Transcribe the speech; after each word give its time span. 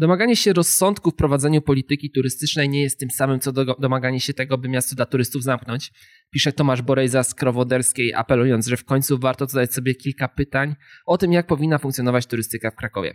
Domaganie 0.00 0.36
się 0.36 0.52
rozsądku 0.52 1.10
w 1.10 1.14
prowadzeniu 1.14 1.62
polityki 1.62 2.10
turystycznej 2.10 2.68
nie 2.68 2.82
jest 2.82 2.98
tym 2.98 3.10
samym, 3.10 3.40
co 3.40 3.52
do, 3.52 3.64
domaganie 3.64 4.20
się 4.20 4.34
tego, 4.34 4.58
by 4.58 4.68
miasto 4.68 4.96
dla 4.96 5.06
turystów 5.06 5.42
zamknąć. 5.42 5.92
Pisze 6.30 6.52
Tomasz 6.52 6.82
Borejza 6.82 7.22
z 7.22 7.34
Krowoderskiej, 7.34 8.14
apelując, 8.14 8.66
że 8.66 8.76
w 8.76 8.84
końcu 8.84 9.18
warto 9.18 9.46
zadać 9.46 9.74
sobie 9.74 9.94
kilka 9.94 10.28
pytań 10.28 10.74
o 11.06 11.18
tym, 11.18 11.32
jak 11.32 11.46
powinna 11.46 11.78
funkcjonować 11.78 12.26
turystyka 12.26 12.70
w 12.70 12.76
Krakowie. 12.76 13.14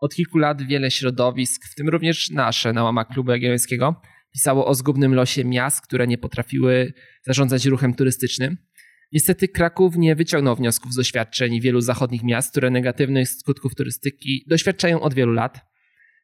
Od 0.00 0.14
kilku 0.14 0.38
lat 0.38 0.62
wiele 0.62 0.90
środowisk, 0.90 1.62
w 1.72 1.74
tym 1.74 1.88
również 1.88 2.30
nasze 2.30 2.72
na 2.72 2.84
łamach 2.84 3.08
Klubu 3.08 3.30
Jagiellońskiego, 3.30 4.00
pisało 4.32 4.66
o 4.66 4.74
zgubnym 4.74 5.14
losie 5.14 5.44
miast, 5.44 5.80
które 5.80 6.06
nie 6.06 6.18
potrafiły 6.18 6.92
zarządzać 7.26 7.66
ruchem 7.66 7.94
turystycznym. 7.94 8.56
Niestety 9.12 9.48
Kraków 9.48 9.96
nie 9.96 10.16
wyciągnął 10.16 10.56
wniosków 10.56 10.92
z 10.92 10.96
doświadczeń 10.96 11.60
wielu 11.60 11.80
zachodnich 11.80 12.22
miast, 12.22 12.50
które 12.50 12.70
negatywnych 12.70 13.28
skutków 13.28 13.74
turystyki 13.74 14.44
doświadczają 14.48 15.00
od 15.00 15.14
wielu 15.14 15.32
lat. 15.32 15.73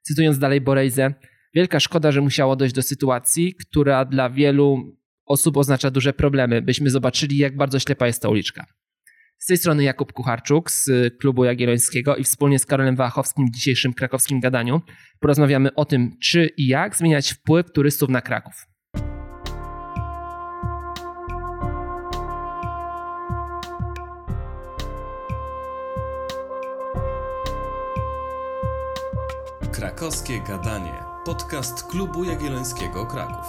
Cytując 0.03 0.39
dalej 0.39 0.61
Borejzę, 0.61 1.15
wielka 1.55 1.81
szkoda, 1.81 2.13
że 2.13 2.21
musiało 2.21 2.57
dojść 2.57 2.75
do 2.75 2.83
sytuacji, 2.83 3.55
która 3.55 4.05
dla 4.05 4.31
wielu 4.31 4.97
osób 5.27 5.57
oznacza 5.57 5.91
duże 5.91 6.13
problemy, 6.13 6.63
byśmy 6.63 6.91
zobaczyli, 6.91 7.37
jak 7.37 7.57
bardzo 7.57 7.79
ślepa 7.79 8.07
jest 8.07 8.23
ta 8.23 8.29
uliczka. 8.29 8.67
Z 9.39 9.47
tej 9.47 9.57
strony 9.57 9.83
Jakub 9.83 10.13
Kucharczuk 10.13 10.71
z 10.71 10.91
Klubu 11.19 11.45
Jagiellońskiego 11.45 12.17
i 12.17 12.25
wspólnie 12.25 12.59
z 12.59 12.67
Karolem 12.67 12.97
Wachowskim 12.97 13.47
w 13.47 13.51
dzisiejszym 13.51 13.93
krakowskim 13.93 14.41
gadaniu 14.41 14.81
porozmawiamy 15.21 15.75
o 15.75 15.85
tym, 15.85 16.19
czy 16.23 16.51
i 16.57 16.67
jak 16.67 16.97
zmieniać 16.97 17.33
wpływ 17.33 17.73
turystów 17.73 18.09
na 18.09 18.21
Kraków. 18.21 18.70
Krakowskie 29.73 30.41
Gadanie. 30.49 30.93
Podcast 31.25 31.83
Klubu 31.83 32.25
Jagiellońskiego 32.25 33.07
Kraków. 33.07 33.47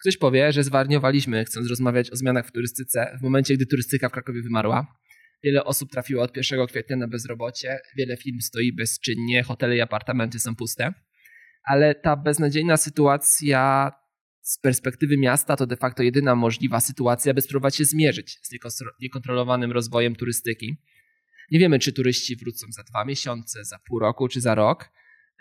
Ktoś 0.00 0.16
powie, 0.16 0.52
że 0.52 0.64
zwariowaliśmy, 0.64 1.44
chcąc 1.44 1.68
rozmawiać 1.68 2.10
o 2.10 2.16
zmianach 2.16 2.46
w 2.46 2.52
turystyce 2.52 3.18
w 3.20 3.22
momencie, 3.22 3.54
gdy 3.54 3.66
turystyka 3.66 4.08
w 4.08 4.12
Krakowie 4.12 4.42
wymarła. 4.42 4.86
Wiele 5.44 5.64
osób 5.64 5.90
trafiło 5.90 6.22
od 6.22 6.36
1 6.36 6.66
kwietnia 6.66 6.96
na 6.96 7.08
bezrobocie, 7.08 7.78
wiele 7.96 8.16
firm 8.16 8.40
stoi 8.40 8.72
bezczynnie, 8.72 9.42
hotele 9.42 9.76
i 9.76 9.80
apartamenty 9.80 10.40
są 10.40 10.56
puste. 10.56 10.94
Ale 11.64 11.94
ta 11.94 12.16
beznadziejna 12.16 12.76
sytuacja 12.76 13.92
z 14.42 14.58
perspektywy 14.58 15.16
miasta 15.18 15.56
to 15.56 15.66
de 15.66 15.76
facto 15.76 16.02
jedyna 16.02 16.34
możliwa 16.34 16.80
sytuacja, 16.80 17.34
by 17.34 17.40
spróbować 17.40 17.76
się 17.76 17.84
zmierzyć 17.84 18.38
z 18.42 18.50
niekontrolowanym 19.00 19.72
rozwojem 19.72 20.16
turystyki. 20.16 20.76
Nie 21.50 21.58
wiemy, 21.58 21.78
czy 21.78 21.92
turyści 21.92 22.36
wrócą 22.36 22.66
za 22.70 22.82
dwa 22.82 23.04
miesiące, 23.04 23.64
za 23.64 23.78
pół 23.78 23.98
roku 23.98 24.28
czy 24.28 24.40
za 24.40 24.54
rok. 24.54 24.90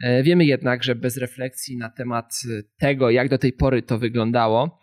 E, 0.04 0.23
wiemy 0.23 0.46
jednak, 0.46 0.84
że 0.84 0.96
bez 0.96 1.18
refleksji 1.18 1.78
na 1.78 1.90
temat 1.90 2.34
tego, 2.78 3.09
jak 3.09 3.30
do 3.30 3.38
tej 3.38 3.54
pory 3.54 3.82
to 3.82 3.98
wyglądało, 3.98 4.80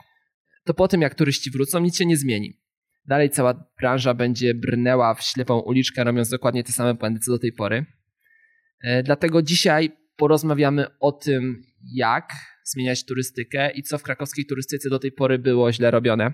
to 0.64 0.74
po 0.74 0.88
tym, 0.88 1.00
jak 1.00 1.14
turyści 1.14 1.50
wrócą, 1.50 1.80
nic 1.80 1.96
się 1.96 2.06
nie 2.06 2.16
zmieni. 2.16 2.60
Dalej 3.06 3.30
cała 3.30 3.72
branża 3.80 4.14
będzie 4.14 4.54
brnęła 4.54 5.14
w 5.14 5.22
ślepą 5.22 5.58
uliczkę, 5.58 6.04
robiąc 6.04 6.28
dokładnie 6.28 6.64
te 6.64 6.72
same 6.72 6.94
błędy 6.94 7.20
co 7.20 7.32
do 7.32 7.38
tej 7.38 7.52
pory. 7.52 7.86
E, 8.82 9.02
dlatego 9.02 9.42
dzisiaj 9.42 9.90
porozmawiamy 10.16 10.86
o 11.00 11.12
tym, 11.12 11.62
jak 11.94 12.32
zmieniać 12.64 13.04
turystykę 13.04 13.70
i 13.70 13.82
co 13.82 13.98
w 13.98 14.02
krakowskiej 14.02 14.46
turystyce 14.46 14.90
do 14.90 14.98
tej 14.98 15.12
pory 15.12 15.38
było 15.38 15.72
źle 15.72 15.90
robione. 15.90 16.32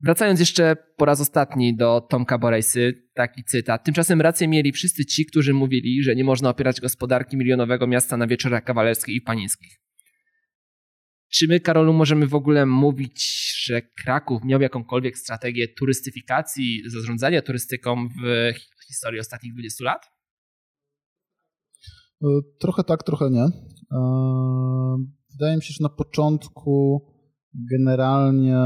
Wracając 0.00 0.40
jeszcze 0.40 0.76
po 0.96 1.04
raz 1.04 1.20
ostatni 1.20 1.76
do 1.76 2.00
Tomka 2.00 2.38
Borejsy, 2.38 3.08
taki 3.14 3.44
cytat. 3.44 3.84
Tymczasem 3.84 4.20
rację 4.20 4.48
mieli 4.48 4.72
wszyscy 4.72 5.04
ci, 5.04 5.26
którzy 5.26 5.54
mówili, 5.54 6.02
że 6.02 6.14
nie 6.14 6.24
można 6.24 6.50
opierać 6.50 6.80
gospodarki 6.80 7.36
milionowego 7.36 7.86
miasta 7.86 8.16
na 8.16 8.26
wieczorach 8.26 8.64
kawalerskich 8.64 9.16
i 9.16 9.20
panińskich. 9.20 9.80
Czy 11.32 11.48
my, 11.48 11.60
Karolu, 11.60 11.92
możemy 11.92 12.26
w 12.26 12.34
ogóle 12.34 12.66
mówić, 12.66 13.52
że 13.64 13.82
Kraków 13.82 14.44
miał 14.44 14.60
jakąkolwiek 14.60 15.18
strategię 15.18 15.68
turystyfikacji, 15.78 16.82
zarządzania 16.86 17.42
turystyką 17.42 18.08
w 18.08 18.52
historii 18.86 19.20
ostatnich 19.20 19.52
20 19.52 19.84
lat? 19.84 20.06
E, 22.22 22.26
trochę 22.60 22.84
tak, 22.84 23.02
trochę 23.02 23.30
nie. 23.30 23.44
E, 23.44 23.98
wydaje 25.32 25.56
mi 25.56 25.62
się, 25.62 25.72
że 25.72 25.82
na 25.82 25.88
początku 25.88 27.06
generalnie 27.54 28.58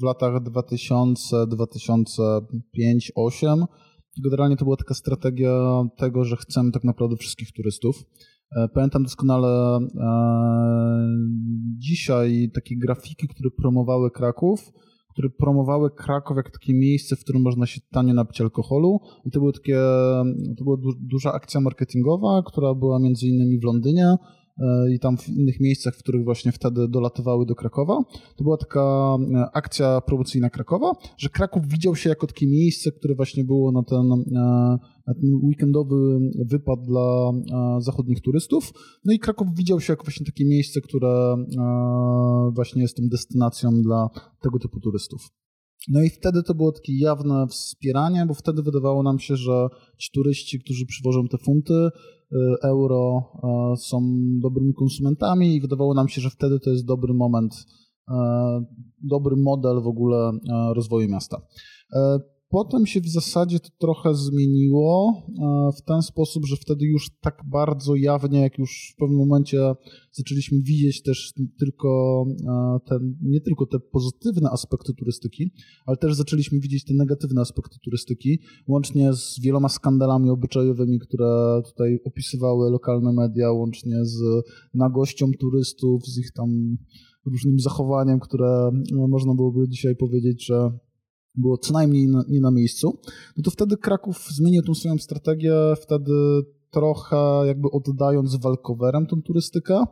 w 0.00 0.04
latach 0.04 0.42
2000, 0.42 1.46
2005, 1.46 3.12
2008 3.14 3.64
generalnie 4.24 4.56
to 4.56 4.64
była 4.64 4.76
taka 4.76 4.94
strategia 4.94 5.84
tego, 5.96 6.24
że 6.24 6.36
chcemy 6.36 6.72
tak 6.72 6.84
naprawdę 6.84 7.16
wszystkich 7.16 7.52
turystów. 7.52 8.04
E, 8.56 8.68
pamiętam 8.68 9.02
doskonale 9.02 9.78
e, 9.78 10.08
dzisiaj 11.78 12.50
takie 12.54 12.76
grafiki, 12.78 13.28
które 13.28 13.50
promowały 13.50 14.10
Kraków, 14.10 14.72
które 15.12 15.30
promowały 15.30 15.90
Kraków 15.90 16.36
jak 16.36 16.50
takie 16.50 16.74
miejsce, 16.74 17.16
w 17.16 17.20
którym 17.20 17.42
można 17.42 17.66
się 17.66 17.80
tanie 17.90 18.14
napić 18.14 18.40
alkoholu. 18.40 19.00
I 19.24 19.30
to, 19.30 19.40
były 19.40 19.52
takie, 19.52 19.78
to 20.58 20.64
była 20.64 20.76
du 20.76 20.88
duża 21.00 21.32
akcja 21.32 21.60
marketingowa, 21.60 22.42
która 22.46 22.74
była 22.74 22.98
między 22.98 23.26
innymi 23.26 23.58
w 23.60 23.64
Londynie, 23.64 24.14
i 24.94 24.98
tam 24.98 25.16
w 25.16 25.28
innych 25.28 25.60
miejscach, 25.60 25.94
w 25.94 25.98
których 25.98 26.24
właśnie 26.24 26.52
wtedy 26.52 26.88
dolatywały 26.88 27.46
do 27.46 27.54
Krakowa. 27.54 27.98
To 28.36 28.44
była 28.44 28.56
taka 28.56 29.16
e, 29.34 29.46
akcja 29.52 30.00
promocyjna 30.00 30.50
Krakowa, 30.50 30.92
że 31.18 31.28
Kraków 31.28 31.68
widział 31.68 31.96
się 31.96 32.08
jako 32.08 32.26
takie 32.26 32.46
miejsce, 32.46 32.92
które 32.92 33.14
właśnie 33.14 33.44
było 33.44 33.72
na 33.72 33.82
ten, 33.82 34.12
e, 34.12 34.78
na 35.06 35.14
ten 35.14 35.34
weekendowy 35.42 36.18
wypad 36.46 36.80
dla 36.82 37.32
zachodnich 37.78 38.20
turystów. 38.20 38.72
No 39.04 39.12
i 39.12 39.18
Kraków 39.18 39.48
widział 39.54 39.80
się 39.80 39.92
jako 39.92 40.04
właśnie 40.04 40.26
takie 40.26 40.44
miejsce, 40.44 40.80
które 40.80 41.36
właśnie 42.54 42.82
jest 42.82 42.96
tą 42.96 43.02
destynacją 43.08 43.70
dla 43.82 44.08
tego 44.40 44.58
typu 44.58 44.80
turystów. 44.80 45.30
No 45.88 46.02
i 46.02 46.10
wtedy 46.10 46.42
to 46.42 46.54
było 46.54 46.72
takie 46.72 46.98
jawne 46.98 47.46
wspieranie, 47.46 48.26
bo 48.26 48.34
wtedy 48.34 48.62
wydawało 48.62 49.02
nam 49.02 49.18
się, 49.18 49.36
że 49.36 49.68
ci 49.98 50.10
turyści, 50.14 50.60
którzy 50.60 50.86
przywożą 50.86 51.28
te 51.28 51.38
funty, 51.38 51.74
y, 51.74 51.90
euro, 52.62 53.32
y, 53.74 53.76
są 53.76 54.00
dobrymi 54.42 54.74
konsumentami 54.74 55.54
i 55.54 55.60
wydawało 55.60 55.94
nam 55.94 56.08
się, 56.08 56.20
że 56.20 56.30
wtedy 56.30 56.60
to 56.60 56.70
jest 56.70 56.86
dobry 56.86 57.14
moment, 57.14 57.54
y, 57.54 58.12
dobry 59.02 59.36
model 59.36 59.80
w 59.82 59.86
ogóle 59.86 60.32
rozwoju 60.74 61.08
miasta. 61.08 61.42
Potem 62.56 62.86
się 62.86 63.00
w 63.00 63.08
zasadzie 63.08 63.60
to 63.60 63.68
trochę 63.78 64.14
zmieniło 64.14 65.22
e, 65.28 65.70
w 65.78 65.82
ten 65.82 66.02
sposób, 66.02 66.46
że 66.46 66.56
wtedy 66.56 66.86
już 66.86 67.10
tak 67.20 67.42
bardzo 67.46 67.94
jawnie, 67.94 68.40
jak 68.40 68.58
już 68.58 68.92
w 68.94 68.96
pewnym 68.98 69.18
momencie 69.18 69.58
zaczęliśmy 70.12 70.62
widzieć 70.62 71.02
też 71.02 71.32
tylko 71.58 72.24
e, 72.48 72.78
te, 72.88 72.98
nie 73.22 73.40
tylko 73.40 73.66
te 73.66 73.78
pozytywne 73.80 74.50
aspekty 74.50 74.94
turystyki, 74.94 75.50
ale 75.86 75.96
też 75.96 76.14
zaczęliśmy 76.14 76.60
widzieć 76.60 76.84
te 76.84 76.94
negatywne 76.94 77.40
aspekty 77.40 77.76
turystyki, 77.84 78.38
łącznie 78.68 79.12
z 79.12 79.40
wieloma 79.40 79.68
skandalami 79.68 80.30
obyczajowymi, 80.30 80.98
które 80.98 81.62
tutaj 81.64 81.98
opisywały 82.04 82.70
lokalne 82.70 83.12
media, 83.12 83.52
łącznie 83.52 84.04
z 84.04 84.20
nagością 84.74 85.30
turystów, 85.40 86.06
z 86.06 86.18
ich 86.18 86.32
tam 86.32 86.76
różnym 87.26 87.60
zachowaniem, 87.60 88.20
które 88.20 88.70
no, 88.92 89.08
można 89.08 89.34
byłoby 89.34 89.68
dzisiaj 89.68 89.96
powiedzieć, 89.96 90.46
że 90.46 90.70
było 91.36 91.58
co 91.58 91.72
najmniej 91.72 92.08
na, 92.08 92.24
nie 92.28 92.40
na 92.40 92.50
miejscu, 92.50 92.98
no 93.36 93.42
to 93.42 93.50
wtedy 93.50 93.76
Kraków 93.76 94.28
zmienił 94.30 94.62
tą 94.62 94.74
swoją 94.74 94.98
strategię, 94.98 95.54
wtedy 95.82 96.12
trochę 96.70 97.46
jakby 97.46 97.70
oddając 97.70 98.36
walkowerem 98.36 99.06
tą 99.06 99.22
turystykę, 99.22 99.84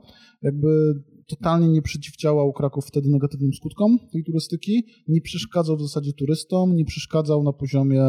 jakby 0.42 0.94
totalnie 1.26 1.68
nie 1.68 1.82
przeciwdziałał 1.82 2.52
Kraków 2.52 2.86
wtedy 2.86 3.10
negatywnym 3.10 3.52
skutkom 3.52 3.98
tej 4.12 4.24
turystyki, 4.24 4.86
nie 5.08 5.20
przeszkadzał 5.20 5.76
w 5.76 5.82
zasadzie 5.82 6.12
turystom, 6.12 6.76
nie 6.76 6.84
przeszkadzał 6.84 7.42
na 7.42 7.52
poziomie, 7.52 8.04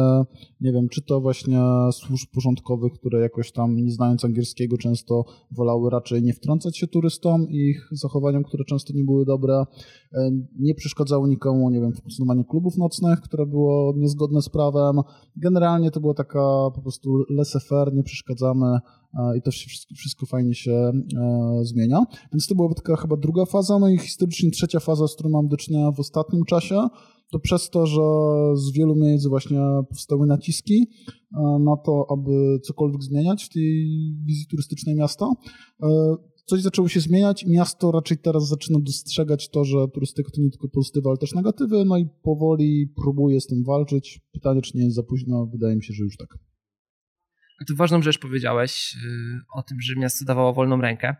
nie 0.60 0.72
wiem, 0.72 0.88
czy 0.88 1.02
to 1.02 1.20
właśnie 1.20 1.60
służb 1.92 2.28
porządkowych, 2.34 2.92
które 2.92 3.20
jakoś 3.20 3.52
tam 3.52 3.76
nie 3.76 3.90
znając 3.90 4.24
angielskiego 4.24 4.78
często 4.78 5.24
wolały 5.50 5.90
raczej 5.90 6.22
nie 6.22 6.32
wtrącać 6.32 6.78
się 6.78 6.86
turystom 6.86 7.48
i 7.48 7.56
ich 7.56 7.88
zachowaniom, 7.92 8.44
które 8.44 8.64
często 8.64 8.92
nie 8.92 9.04
były 9.04 9.24
dobre, 9.24 9.64
e, 10.12 10.30
nie 10.58 10.74
przeszkadzało 10.74 11.26
nikomu, 11.26 11.70
nie 11.70 11.80
wiem, 11.80 11.92
w 11.92 12.00
funkcjonowaniu 12.00 12.44
klubów 12.44 12.76
nocnych, 12.76 13.20
które 13.20 13.46
było 13.46 13.92
niezgodne 13.96 14.42
z 14.42 14.48
prawem. 14.48 15.00
Generalnie 15.36 15.90
to 15.90 16.00
była 16.00 16.14
taka 16.14 16.40
po 16.74 16.80
prostu 16.82 17.24
laissez-faire, 17.30 17.94
nie 17.94 18.02
przeszkadzamy 18.02 18.78
i 19.38 19.42
to 19.42 19.50
wszystko, 19.50 19.94
wszystko 19.94 20.26
fajnie 20.26 20.54
się 20.54 20.72
e, 20.72 20.92
zmienia. 21.62 22.04
Więc 22.32 22.46
to 22.46 22.54
była 22.54 22.74
taka 22.74 22.96
chyba 22.96 23.16
druga 23.16 23.44
faza, 23.44 23.78
no 23.78 23.88
i 23.88 23.98
historycznie 23.98 24.50
trzecia 24.50 24.80
faza, 24.80 25.08
z 25.08 25.14
którą 25.14 25.30
mam 25.30 25.48
do 25.48 25.56
czynienia 25.56 25.92
w 25.92 26.00
ostatnim 26.00 26.44
czasie, 26.44 26.88
to 27.30 27.38
przez 27.38 27.70
to, 27.70 27.86
że 27.86 28.00
z 28.54 28.72
wielu 28.72 28.94
miejsc 28.96 29.26
właśnie 29.26 29.60
powstały 29.88 30.26
naciski 30.26 30.88
e, 31.32 31.58
na 31.58 31.76
to, 31.76 32.06
aby 32.10 32.60
cokolwiek 32.62 33.02
zmieniać 33.02 33.44
w 33.44 33.48
tej 33.48 33.88
wizji 34.24 34.46
turystycznej 34.50 34.94
miasta, 34.94 35.26
e, 35.82 36.16
coś 36.46 36.62
zaczęło 36.62 36.88
się 36.88 37.00
zmieniać. 37.00 37.46
Miasto 37.46 37.92
raczej 37.92 38.18
teraz 38.18 38.48
zaczyna 38.48 38.78
dostrzegać 38.80 39.48
to, 39.48 39.64
że 39.64 39.88
turystyka 39.88 40.30
to 40.30 40.40
nie 40.40 40.50
tylko 40.50 40.68
pozytywy, 40.68 41.08
ale 41.08 41.18
też 41.18 41.34
negatywy, 41.34 41.84
no 41.84 41.98
i 41.98 42.06
powoli 42.22 42.92
próbuje 43.02 43.40
z 43.40 43.46
tym 43.46 43.64
walczyć. 43.64 44.20
Pytanie, 44.32 44.62
czy 44.62 44.78
nie 44.78 44.84
jest 44.84 44.96
za 44.96 45.02
późno? 45.02 45.46
Wydaje 45.46 45.76
mi 45.76 45.84
się, 45.84 45.94
że 45.94 46.04
już 46.04 46.16
tak. 46.16 46.38
Tu 47.68 47.76
ważną 47.76 48.02
rzecz 48.02 48.18
powiedziałeś 48.18 48.94
yy, 48.94 49.40
o 49.54 49.62
tym, 49.62 49.80
że 49.80 49.94
miasto 49.96 50.24
dawało 50.24 50.52
wolną 50.52 50.80
rękę, 50.80 51.16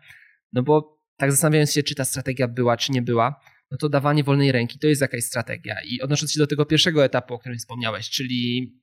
no 0.53 0.63
bo 0.63 0.97
tak 1.17 1.31
zastanawiając 1.31 1.73
się, 1.73 1.83
czy 1.83 1.95
ta 1.95 2.05
strategia 2.05 2.47
była, 2.47 2.77
czy 2.77 2.91
nie 2.91 3.01
była, 3.01 3.41
no 3.71 3.77
to 3.77 3.89
dawanie 3.89 4.23
wolnej 4.23 4.51
ręki 4.51 4.79
to 4.79 4.87
jest 4.87 5.01
jakaś 5.01 5.23
strategia. 5.23 5.75
I 5.85 6.01
odnosząc 6.01 6.31
się 6.31 6.39
do 6.39 6.47
tego 6.47 6.65
pierwszego 6.65 7.05
etapu, 7.05 7.33
o 7.33 7.39
którym 7.39 7.57
wspomniałeś, 7.57 8.09
czyli 8.09 8.73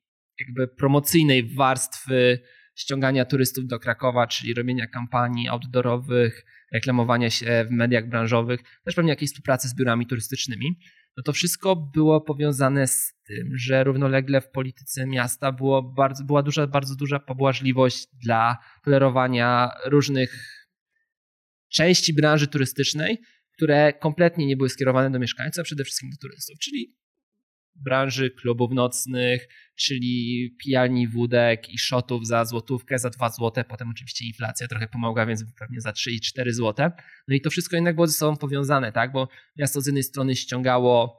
jakby 0.41 0.69
promocyjnej 0.69 1.55
warstwy 1.55 2.41
ściągania 2.75 3.25
turystów 3.25 3.67
do 3.67 3.79
Krakowa, 3.79 4.27
czyli 4.27 4.55
robienia 4.55 4.87
kampanii 4.87 5.49
outdoorowych, 5.49 6.45
reklamowania 6.73 7.31
się 7.31 7.67
w 7.69 7.71
mediach 7.71 8.09
branżowych, 8.09 8.61
też 8.85 8.95
pewnie 8.95 9.11
jakiejś 9.11 9.31
współpracy 9.31 9.69
z 9.69 9.75
biurami 9.75 10.07
turystycznymi, 10.07 10.79
no 11.17 11.23
to 11.23 11.33
wszystko 11.33 11.77
było 11.77 12.21
powiązane 12.21 12.87
z 12.87 13.15
tym, 13.27 13.57
że 13.57 13.85
równolegle 13.85 14.41
w 14.41 14.51
polityce 14.51 15.07
miasta 15.07 15.53
było 15.53 15.83
bardzo, 15.83 16.25
była 16.25 16.43
duża, 16.43 16.67
bardzo 16.67 16.95
duża 16.95 17.19
pobłażliwość 17.19 18.07
dla 18.25 18.57
tolerowania 18.85 19.71
różnych 19.87 20.61
części 21.73 22.15
branży 22.15 22.49
turystycznej, 22.49 23.19
które 23.53 23.93
kompletnie 23.93 24.47
nie 24.47 24.57
były 24.57 24.69
skierowane 24.69 25.11
do 25.11 25.19
mieszkańców, 25.19 25.61
a 25.61 25.65
przede 25.65 25.85
wszystkim 25.85 26.11
do 26.11 26.17
turystów, 26.17 26.59
czyli 26.59 26.97
branży 27.75 28.31
klubów 28.31 28.73
nocnych, 28.73 29.49
czyli 29.77 30.57
pijalni 30.65 31.09
wódek 31.09 31.69
i 31.69 31.79
shotów 31.79 32.27
za 32.27 32.45
złotówkę, 32.45 32.99
za 32.99 33.11
dwa 33.11 33.31
złote, 33.31 33.65
potem 33.65 33.89
oczywiście 33.91 34.27
inflacja 34.27 34.69
trochę 34.69 34.89
pomogła, 34.89 35.27
więc 35.27 35.45
pewnie 35.59 35.81
za 35.81 35.93
3 35.93 36.11
i 36.11 36.21
4 36.21 36.53
złote. 36.53 36.93
No 37.29 37.35
i 37.35 37.41
to 37.41 37.51
wszystko 37.51 37.77
jednak 37.77 37.95
było 37.95 38.07
ze 38.07 38.13
sobą 38.13 38.37
powiązane, 38.37 38.93
tak, 38.93 39.13
bo 39.13 39.29
miasto 39.59 39.81
z 39.81 39.87
jednej 39.87 40.03
strony 40.03 40.37
ściągało 40.37 41.19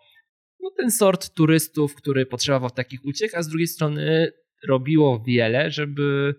no, 0.60 0.72
ten 0.78 0.92
sort 0.92 1.34
turystów, 1.34 1.96
który 1.96 2.26
potrzebował 2.26 2.70
takich 2.70 3.06
uciek, 3.06 3.36
a 3.36 3.44
z 3.44 3.48
drugiej 3.48 3.68
strony 3.68 4.32
robiło 4.68 5.24
wiele, 5.28 5.72
żeby 5.72 6.36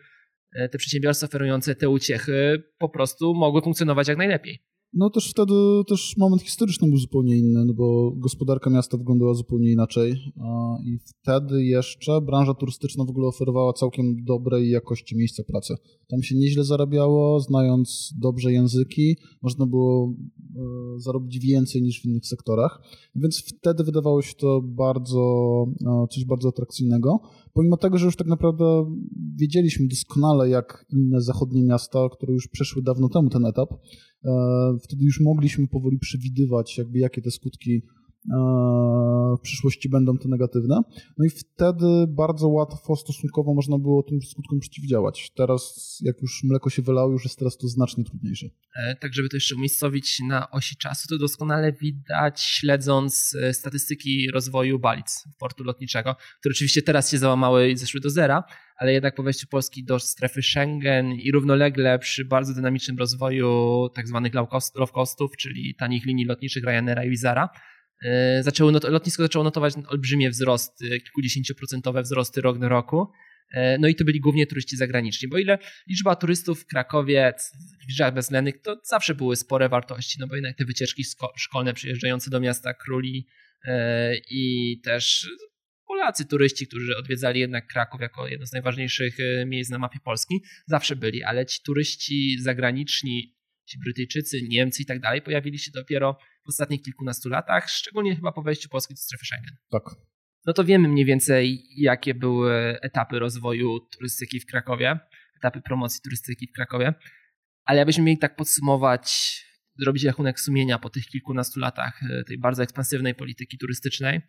e, 0.53 0.69
te 0.69 0.79
przedsiębiorstwa 0.79 1.27
oferujące 1.27 1.75
te 1.75 1.89
uciechy 1.89 2.63
po 2.79 2.89
prostu 2.89 3.35
mogły 3.35 3.63
funkcjonować 3.63 4.09
jak 4.09 4.19
najlepiej. 4.19 4.67
No 4.93 5.11
też 5.11 5.31
wtedy 5.31 5.55
też 5.89 6.17
moment 6.17 6.43
historyczny 6.43 6.89
był 6.89 6.99
zupełnie 6.99 7.37
inny, 7.37 7.65
no 7.65 7.75
bo 7.75 8.13
gospodarka 8.17 8.71
miasta 8.71 8.97
wyglądała 8.97 9.35
zupełnie 9.35 9.73
inaczej 9.73 10.13
i 10.85 10.99
wtedy 10.99 11.65
jeszcze 11.65 12.21
branża 12.21 12.55
turystyczna 12.55 13.05
w 13.05 13.11
ogóle 13.11 13.29
oferowała 13.29 13.73
całkiem 13.73 14.25
dobrej 14.25 14.71
jakości 14.71 15.17
miejsca 15.17 15.43
pracy. 15.45 15.75
Tam 16.09 16.23
się 16.23 16.35
nieźle 16.37 16.65
zarabiało, 16.65 17.41
znając 17.41 18.15
dobrze 18.19 18.53
języki, 18.53 19.17
można 19.43 19.67
było 19.67 20.15
e, 20.57 21.01
zarobić 21.01 21.39
więcej 21.39 21.83
niż 21.83 22.01
w 22.01 22.05
innych 22.05 22.27
sektorach, 22.27 22.83
więc 23.15 23.39
wtedy 23.39 23.85
wydawało 23.85 24.23
się 24.23 24.35
to 24.35 24.61
bardzo, 24.65 25.65
e, 25.87 26.07
coś 26.11 26.25
bardzo 26.25 26.49
atrakcyjnego. 26.49 27.21
Pomimo 27.57 27.77
tego, 27.77 27.99
że 27.99 28.07
już 28.07 28.17
tak 28.17 28.27
naprawdę 28.27 28.65
wiedzieliśmy 29.37 29.87
doskonale, 29.89 30.49
jak 30.49 30.87
inne 30.91 31.21
zachodnie 31.21 31.63
miasta, 31.63 31.99
które 32.13 32.33
już 32.33 32.49
przeszły 32.49 32.83
dawno 32.83 33.09
temu 33.09 33.31
ten 33.31 33.47
etap, 33.47 33.69
e, 33.73 34.31
wtedy 34.83 35.05
już 35.05 35.21
mogliśmy 35.21 35.69
powoli 35.69 35.99
przewidywać, 35.99 36.79
jakby 36.79 36.99
jakie 36.99 37.23
te 37.23 37.31
skutki 37.31 37.83
w 39.39 39.41
przyszłości 39.41 39.89
będą 39.89 40.19
te 40.19 40.29
negatywne. 40.29 40.81
No 41.19 41.25
i 41.25 41.31
wtedy 41.31 41.87
bardzo 42.09 42.49
łatwo 42.49 42.97
stosunkowo 42.97 43.55
można 43.55 43.79
było 43.79 44.03
tym 44.03 44.23
skutkom 44.23 44.59
przeciwdziałać. 44.59 45.31
Teraz, 45.37 45.97
jak 46.03 46.23
już 46.23 46.45
mleko 46.45 46.71
się 46.71 46.83
wylało, 46.83 47.13
już 47.13 47.25
jest 47.25 47.39
teraz 47.39 47.57
to 47.57 47.69
znacznie 47.69 48.05
trudniejsze. 48.05 48.47
E, 48.77 48.97
tak, 48.97 49.15
żeby 49.15 49.29
to 49.29 49.37
jeszcze 49.37 49.55
umiejscowić 49.55 50.21
na 50.29 50.51
osi 50.51 50.77
czasu, 50.77 51.09
to 51.09 51.19
doskonale 51.19 51.73
widać 51.73 52.41
śledząc 52.41 53.37
e, 53.43 53.55
statystyki 53.55 54.31
rozwoju 54.31 54.79
Balic, 54.79 55.25
portu 55.39 55.65
lotniczego, 55.65 56.17
które 56.41 56.53
oczywiście 56.53 56.83
teraz 56.83 57.11
się 57.11 57.19
załamały 57.19 57.71
i 57.71 57.77
zeszły 57.77 58.01
do 58.01 58.11
zera, 58.11 58.45
ale 58.77 58.93
jednak 58.93 59.15
po 59.15 59.23
wejściu 59.23 59.47
Polski 59.47 59.85
do 59.85 59.99
strefy 59.99 60.43
Schengen 60.43 61.13
i 61.13 61.33
równolegle 61.33 61.99
przy 61.99 62.25
bardzo 62.25 62.55
dynamicznym 62.55 62.99
rozwoju 62.99 63.89
tak 63.95 64.09
zwanych 64.09 64.35
low, 64.35 64.49
costów, 64.95 65.37
czyli 65.37 65.75
tanich 65.75 66.07
linii 66.07 66.25
lotniczych 66.25 66.65
Ryanaira 66.65 67.05
i 67.05 67.11
Wizara, 67.11 67.49
E, 68.03 68.43
zaczęło 68.43 68.71
not- 68.71 68.85
lotnisko 68.85 69.23
zaczęło 69.23 69.45
notować 69.45 69.75
olbrzymie 69.89 70.31
wzrosty, 70.31 71.01
kilkudziesięcioprocentowe 71.01 72.03
wzrosty 72.03 72.41
rok 72.41 72.59
do 72.59 72.69
roku. 72.69 73.09
E, 73.53 73.79
no 73.79 73.89
i 73.89 73.95
to 73.95 74.05
byli 74.05 74.21
głównie 74.21 74.47
turyści 74.47 74.77
zagraniczni, 74.77 75.29
bo 75.29 75.39
ile 75.39 75.59
liczba 75.89 76.17
turystów 76.17 76.63
w 76.63 76.67
Krakowie, 76.67 77.35
w 77.85 77.89
Liczbach 77.89 78.15
Bezlennych, 78.15 78.63
to 78.63 78.81
zawsze 78.85 79.15
były 79.15 79.37
spore 79.37 79.69
wartości, 79.69 80.17
no 80.21 80.27
bo 80.27 80.35
jednak 80.35 80.57
te 80.57 80.65
wycieczki 80.65 81.05
szkolne 81.37 81.75
przyjeżdżające 81.75 82.31
do 82.31 82.41
miasta 82.41 82.75
króli 82.75 83.27
e, 83.65 84.17
i 84.31 84.81
też 84.85 85.29
Polacy 85.87 86.25
turyści, 86.25 86.67
którzy 86.67 86.97
odwiedzali 86.97 87.41
jednak 87.41 87.67
Kraków 87.67 88.01
jako 88.01 88.29
jedno 88.29 88.47
z 88.47 88.53
najważniejszych 88.53 89.17
miejsc 89.47 89.71
na 89.71 89.79
mapie 89.79 89.99
Polski, 90.05 90.43
zawsze 90.67 90.97
byli, 90.97 91.23
ale 91.23 91.47
ci 91.47 91.63
turyści 91.63 92.37
zagraniczni, 92.43 93.35
ci 93.69 93.79
Brytyjczycy, 93.79 94.43
Niemcy 94.49 94.83
i 94.83 94.87
tak 94.87 95.01
dalej, 95.01 95.23
pojawili 95.23 95.59
się 95.59 95.71
dopiero 95.75 96.19
w 96.47 96.49
ostatnich 96.49 96.83
kilkunastu 96.83 97.29
latach, 97.29 97.71
szczególnie 97.71 98.17
chyba 98.17 98.33
po 98.33 98.43
wejściu 98.43 98.69
Polski 98.69 98.95
do 98.95 99.01
strefy 99.01 99.25
Schengen. 99.27 99.57
Tak. 99.71 99.83
No 100.47 100.53
to 100.53 100.65
wiemy 100.65 100.89
mniej 100.89 101.05
więcej, 101.05 101.63
jakie 101.77 102.15
były 102.15 102.81
etapy 102.81 103.19
rozwoju 103.19 103.81
turystyki 103.81 104.41
w 104.41 104.47
Krakowie, 104.47 104.99
etapy 105.37 105.61
promocji 105.61 106.01
turystyki 106.05 106.47
w 106.47 106.53
Krakowie, 106.53 106.95
ale 107.65 107.83
abyśmy 107.83 108.05
mieli 108.05 108.19
tak 108.19 108.37
podsumować, 108.37 109.37
zrobić 109.79 110.05
rachunek 110.05 110.41
sumienia 110.41 110.79
po 110.79 110.91
tych 110.91 111.07
kilkunastu 111.07 111.61
latach 111.61 112.01
e, 112.03 112.25
tej 112.25 112.39
bardzo 112.39 112.63
ekspansywnej 112.63 113.15
polityki 113.15 113.59
turystycznej, 113.59 114.21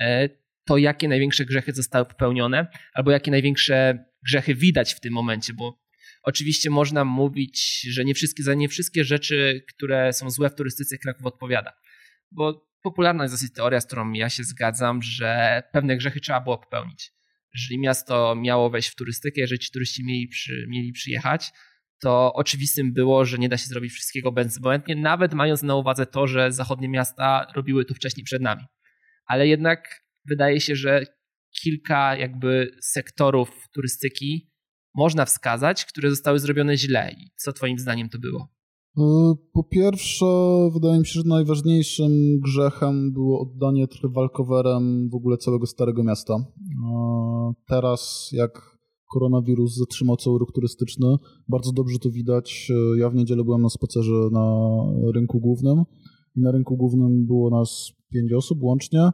e, 0.00 0.28
to 0.64 0.76
jakie 0.76 1.08
największe 1.08 1.44
grzechy 1.44 1.72
zostały 1.72 2.06
popełnione, 2.06 2.66
albo 2.94 3.10
jakie 3.10 3.30
największe 3.30 4.04
grzechy 4.26 4.54
widać 4.54 4.94
w 4.94 5.00
tym 5.00 5.12
momencie, 5.12 5.54
bo 5.54 5.81
Oczywiście 6.22 6.70
można 6.70 7.04
mówić, 7.04 7.86
że 7.90 8.04
nie 8.04 8.14
wszystkie, 8.14 8.42
za 8.42 8.54
nie 8.54 8.68
wszystkie 8.68 9.04
rzeczy, 9.04 9.64
które 9.68 10.12
są 10.12 10.30
złe 10.30 10.50
w 10.50 10.54
turystyce 10.54 10.98
Kraków 10.98 11.26
odpowiada. 11.26 11.72
Bo 12.30 12.66
popularna 12.82 13.24
jest 13.24 13.34
dosyć 13.34 13.52
teoria, 13.52 13.80
z 13.80 13.86
którą 13.86 14.12
ja 14.12 14.30
się 14.30 14.44
zgadzam, 14.44 15.02
że 15.02 15.62
pewne 15.72 15.96
grzechy 15.96 16.20
trzeba 16.20 16.40
było 16.40 16.58
popełnić. 16.58 17.12
Jeżeli 17.54 17.80
miasto 17.80 18.34
miało 18.36 18.70
wejść 18.70 18.88
w 18.88 18.94
turystykę, 18.94 19.40
jeżeli 19.40 19.58
ci 19.58 19.70
turyści 19.72 20.04
mieli, 20.04 20.28
przy, 20.28 20.66
mieli 20.68 20.92
przyjechać, 20.92 21.50
to 22.00 22.32
oczywistym 22.34 22.92
było, 22.92 23.24
że 23.24 23.38
nie 23.38 23.48
da 23.48 23.56
się 23.56 23.66
zrobić 23.66 23.92
wszystkiego 23.92 24.32
bezbłędnie, 24.32 24.96
nawet 24.96 25.34
mając 25.34 25.62
na 25.62 25.76
uwadze 25.76 26.06
to, 26.06 26.26
że 26.26 26.52
zachodnie 26.52 26.88
miasta 26.88 27.46
robiły 27.54 27.84
to 27.84 27.94
wcześniej 27.94 28.24
przed 28.24 28.42
nami. 28.42 28.62
Ale 29.26 29.48
jednak 29.48 30.04
wydaje 30.24 30.60
się, 30.60 30.76
że 30.76 31.04
kilka 31.62 32.16
jakby 32.16 32.76
sektorów 32.82 33.68
turystyki 33.74 34.51
można 34.94 35.24
wskazać, 35.24 35.84
które 35.84 36.10
zostały 36.10 36.38
zrobione 36.38 36.76
źle? 36.76 37.12
I 37.18 37.30
co 37.36 37.52
Twoim 37.52 37.78
zdaniem 37.78 38.08
to 38.08 38.18
było? 38.18 38.48
E, 38.98 39.34
po 39.52 39.64
pierwsze, 39.64 40.26
wydaje 40.72 40.98
mi 40.98 41.06
się, 41.06 41.20
że 41.20 41.28
najważniejszym 41.28 42.40
grzechem 42.40 43.12
było 43.12 43.40
oddanie 43.40 43.88
trochę 43.88 44.08
walkowerem 44.08 45.08
w 45.10 45.14
ogóle 45.14 45.36
całego 45.36 45.66
Starego 45.66 46.04
Miasta. 46.04 46.34
E, 46.34 46.44
teraz, 47.68 48.30
jak 48.32 48.78
koronawirus 49.12 49.76
zatrzymał 49.76 50.16
cały 50.16 50.38
ruch 50.38 50.52
turystyczny, 50.52 51.16
bardzo 51.48 51.72
dobrze 51.72 51.98
to 51.98 52.10
widać. 52.10 52.70
E, 52.70 52.98
ja 52.98 53.10
w 53.10 53.14
niedzielę 53.14 53.44
byłem 53.44 53.62
na 53.62 53.68
spacerze 53.68 54.28
na 54.32 54.66
rynku 55.14 55.40
głównym 55.40 55.84
i 56.36 56.40
na 56.40 56.52
rynku 56.52 56.76
głównym 56.76 57.26
było 57.26 57.50
nas 57.50 57.92
pięć 58.12 58.32
osób 58.32 58.62
łącznie 58.62 59.10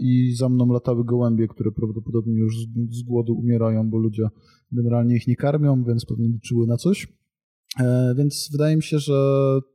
i 0.00 0.34
za 0.36 0.48
mną 0.48 0.66
latały 0.66 1.04
gołębie, 1.04 1.48
które 1.48 1.72
prawdopodobnie 1.72 2.38
już 2.38 2.54
z 2.90 3.02
głodu 3.02 3.34
umierają, 3.34 3.90
bo 3.90 3.98
ludzie 3.98 4.28
generalnie 4.72 5.16
ich 5.16 5.26
nie 5.26 5.36
karmią, 5.36 5.84
więc 5.84 6.06
pewnie 6.06 6.28
liczyły 6.28 6.66
na 6.66 6.76
coś. 6.76 7.08
E, 7.80 8.14
więc 8.18 8.48
wydaje 8.52 8.76
mi 8.76 8.82
się, 8.82 8.98
że 8.98 9.14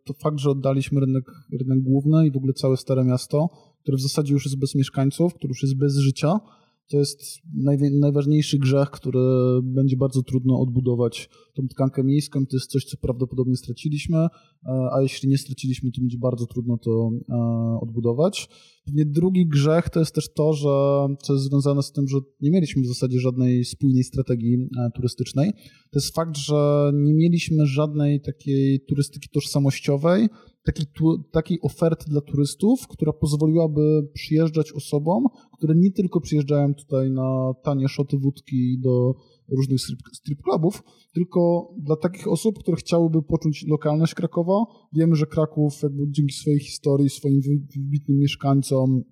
to 0.06 0.14
fakt, 0.14 0.40
że 0.40 0.50
oddaliśmy 0.50 1.00
rynek, 1.00 1.26
rynek 1.60 1.80
główny 1.82 2.28
i 2.28 2.32
w 2.32 2.38
ogóle 2.38 2.54
całe 2.54 2.78
Stare 2.78 3.04
Miasto, 3.04 3.50
które 3.82 3.98
w 3.98 4.02
zasadzie 4.02 4.34
już 4.34 4.46
jest 4.46 4.60
bez 4.60 4.76
mieszkańców, 4.76 5.34
które 5.34 5.50
już 5.50 5.62
jest 5.62 5.78
bez 5.78 5.98
życia, 5.98 6.40
to 6.90 6.98
jest 6.98 7.22
najważniejszy 8.00 8.60
grzech, 8.60 8.90
który 8.90 9.20
będzie 9.64 9.98
bardzo 9.98 10.24
trudno 10.24 10.60
odbudować 10.60 11.30
tą 11.56 11.68
tkankę 11.68 12.04
miejską. 12.04 12.46
To 12.46 12.56
jest 12.56 12.72
coś, 12.72 12.86
co 12.86 12.98
prawdopodobnie 12.98 13.56
straciliśmy, 13.56 14.18
e, 14.18 14.30
a 14.92 15.02
jeśli 15.02 15.30
nie 15.30 15.38
straciliśmy, 15.38 15.92
to 15.92 16.02
będzie 16.02 16.18
bardzo 16.18 16.46
trudno 16.46 16.78
to 16.78 17.10
e, 17.30 17.80
odbudować. 17.82 18.50
Pewnie 18.86 19.06
drugi 19.06 19.48
grzech 19.48 19.90
to 19.90 20.00
jest 20.00 20.16
też 20.16 20.34
to, 20.34 20.54
że 20.54 20.70
co 21.24 21.34
jest 21.34 21.46
związane 21.46 21.84
z 21.84 21.92
tym, 21.92 22.08
że 22.08 22.18
nie 22.42 22.52
mieliśmy 22.52 22.82
w 22.82 22.88
zasadzie 22.88 23.20
żadnej 23.20 23.66
spójnej 23.66 24.04
strategii 24.04 24.54
e, 24.56 24.90
turystycznej. 24.96 25.52
To 25.92 26.00
jest 26.00 26.16
fakt, 26.16 26.38
że 26.38 26.92
nie 26.94 27.14
mieliśmy 27.14 27.66
żadnej 27.66 28.22
takiej 28.22 28.80
turystyki 28.80 29.30
tożsamościowej, 29.30 30.28
takiej, 30.66 30.86
takiej 31.32 31.62
oferty 31.62 32.06
dla 32.08 32.22
turystów, 32.22 32.88
która 32.88 33.14
pozwoliłaby 33.14 34.08
przyjeżdżać 34.14 34.72
osobom, 34.72 35.28
które 35.58 35.76
nie 35.76 35.92
tylko 35.92 36.22
przyjeżdżają 36.22 36.74
tutaj 36.74 37.12
na 37.12 37.54
tanie 37.64 37.88
szoty 37.88 38.18
wódki 38.18 38.80
do 38.80 39.16
różnych 39.50 39.82
strip, 39.82 40.00
strip 40.14 40.42
clubów, 40.42 40.84
tylko 41.14 41.74
dla 41.78 41.96
takich 41.96 42.28
osób, 42.28 42.60
które 42.60 42.78
chciałyby 42.78 43.22
poczuć 43.22 43.66
lokalność 43.68 44.16
Krakowa. 44.16 44.54
Wiemy, 44.94 45.16
że 45.16 45.26
Kraków 45.26 45.84
jakby 45.84 46.04
dzięki 46.10 46.34
swojej 46.34 46.60
historii, 46.60 47.10
swoim 47.10 47.42
wybitnym 47.76 48.18
mieszkańcom, 48.18 49.04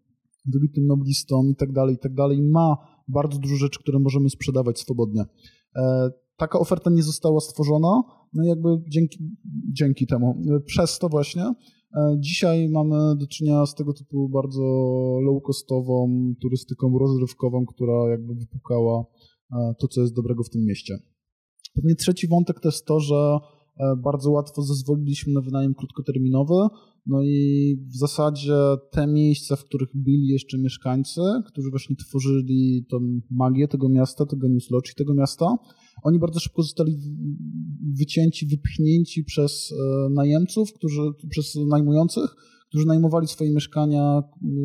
wybitnym 0.45 0.85
noblistom 0.85 1.49
i 1.49 1.55
tak 1.55 1.71
dalej, 1.71 1.95
i 1.95 1.97
tak 1.97 2.13
ma 2.51 2.77
bardzo 3.07 3.39
dużo 3.39 3.55
rzeczy, 3.55 3.79
które 3.79 3.99
możemy 3.99 4.29
sprzedawać 4.29 4.79
swobodnie. 4.79 5.25
Taka 6.37 6.59
oferta 6.59 6.89
nie 6.89 7.03
została 7.03 7.39
stworzona, 7.39 8.01
no 8.33 8.43
i 8.43 8.47
jakby 8.47 8.69
dzięki, 8.89 9.17
dzięki 9.73 10.07
temu, 10.07 10.41
przez 10.65 10.99
to 10.99 11.09
właśnie 11.09 11.53
Dzisiaj 12.17 12.69
mamy 12.69 13.15
do 13.15 13.27
czynienia 13.27 13.65
z 13.65 13.75
tego 13.75 13.93
typu 13.93 14.29
bardzo 14.29 14.61
low-costową 15.21 16.33
turystyką 16.41 16.97
rozrywkową, 16.99 17.65
która 17.65 18.09
jakby 18.09 18.35
wypukała 18.35 19.05
to, 19.79 19.87
co 19.87 20.01
jest 20.01 20.15
dobrego 20.15 20.43
w 20.43 20.49
tym 20.49 20.65
mieście. 20.65 20.97
Pewnie 21.75 21.95
trzeci 21.95 22.27
wątek 22.27 22.59
to 22.59 22.67
jest 22.67 22.85
to, 22.85 22.99
że 22.99 23.37
e, 23.77 23.95
bardzo 23.95 24.31
łatwo 24.31 24.61
zezwoliliśmy 24.61 25.33
na 25.33 25.41
wynajem 25.41 25.73
krótkoterminowy, 25.73 26.55
no 27.05 27.23
i 27.23 27.75
w 27.93 27.97
zasadzie 27.97 28.53
te 28.91 29.07
miejsca, 29.07 29.55
w 29.55 29.65
których 29.65 29.89
byli 29.95 30.27
jeszcze 30.27 30.57
mieszkańcy, 30.57 31.21
którzy 31.47 31.69
właśnie 31.69 31.95
tworzyli 31.95 32.85
tą 32.89 32.97
magię 33.31 33.67
tego 33.67 33.89
miasta, 33.89 34.25
tego 34.25 34.47
newslogi 34.47 34.91
tego 34.97 35.13
miasta, 35.13 35.45
oni 36.03 36.19
bardzo 36.19 36.39
szybko 36.39 36.63
zostali 36.63 36.97
wycięci, 37.99 38.47
wypchnięci 38.47 39.23
przez 39.23 39.71
e, 39.71 40.09
najemców, 40.09 40.73
którzy, 40.73 41.01
przez 41.29 41.55
najmujących, 41.67 42.35
którzy 42.69 42.85
najmowali 42.87 43.27
swoje 43.27 43.53
mieszkania 43.53 44.23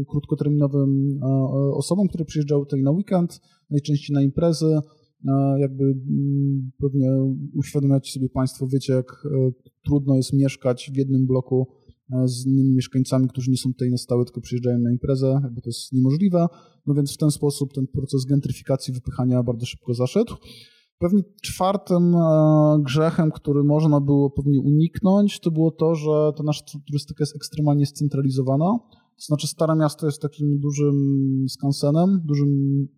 krótkoterminowym 0.08 1.20
e, 1.22 1.26
osobom, 1.74 2.08
które 2.08 2.24
przyjeżdżały 2.24 2.66
tutaj 2.66 2.82
na 2.82 2.90
weekend, 2.90 3.40
najczęściej 3.70 4.14
na 4.14 4.22
imprezy, 4.22 4.78
jakby 5.58 5.94
pewnie 6.78 7.10
uświadamiacie 7.54 8.12
sobie 8.12 8.28
Państwo, 8.28 8.66
wiecie, 8.66 8.92
jak 8.92 9.26
e, 9.26 9.50
trudno 9.84 10.16
jest 10.16 10.32
mieszkać 10.32 10.90
w 10.94 10.96
jednym 10.96 11.26
bloku 11.26 11.66
e, 12.12 12.28
z 12.28 12.46
innymi 12.46 12.74
mieszkańcami, 12.74 13.28
którzy 13.28 13.50
nie 13.50 13.56
są 13.56 13.72
tutaj 13.72 13.90
na 13.90 13.96
stałe, 13.96 14.24
tylko 14.24 14.40
przyjeżdżają 14.40 14.78
na 14.78 14.92
imprezę, 14.92 15.40
jakby 15.42 15.60
to 15.60 15.68
jest 15.68 15.92
niemożliwe. 15.92 16.46
No 16.86 16.94
więc 16.94 17.14
w 17.14 17.16
ten 17.16 17.30
sposób 17.30 17.72
ten 17.72 17.86
proces 17.86 18.24
gentryfikacji, 18.24 18.94
wypychania 18.94 19.42
bardzo 19.42 19.66
szybko 19.66 19.94
zaszedł. 19.94 20.34
Pewnie 20.98 21.22
czwartym 21.42 22.14
e, 22.14 22.78
grzechem, 22.82 23.30
który 23.30 23.64
można 23.64 24.00
było 24.00 24.30
pewnie 24.30 24.60
uniknąć, 24.60 25.40
to 25.40 25.50
było 25.50 25.70
to, 25.70 25.94
że 25.94 26.32
ta 26.36 26.42
nasza 26.42 26.64
turystyka 26.86 27.22
jest 27.22 27.36
ekstremalnie 27.36 27.86
scentralizowana. 27.86 28.78
To 28.92 29.24
znaczy 29.26 29.46
Stare 29.46 29.76
Miasto 29.76 30.06
jest 30.06 30.22
takim 30.22 30.58
dużym 30.58 30.96
skansenem, 31.48 32.20
dużym 32.24 32.88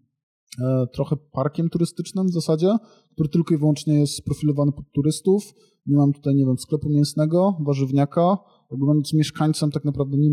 E, 0.59 0.87
trochę 0.93 1.17
parkiem 1.33 1.69
turystycznym 1.69 2.27
w 2.27 2.33
zasadzie, 2.33 2.77
który 3.13 3.29
tylko 3.29 3.55
i 3.55 3.59
wyłącznie 3.59 4.01
jest 4.01 4.15
sprofilowany 4.15 4.73
pod 4.73 4.93
turystów. 4.93 5.55
Nie 5.87 5.97
mam 5.97 6.13
tutaj, 6.13 6.35
nie 6.35 6.47
wiem, 6.47 6.59
sklepu 6.59 6.89
mięsnego, 6.89 7.57
warzywniaka. 7.61 8.37
Jakby 8.71 8.87
będąc 8.87 9.15
mieszkańcem 9.15 9.71
tak 9.71 9.85
naprawdę 9.85 10.17
nie, 10.19 10.31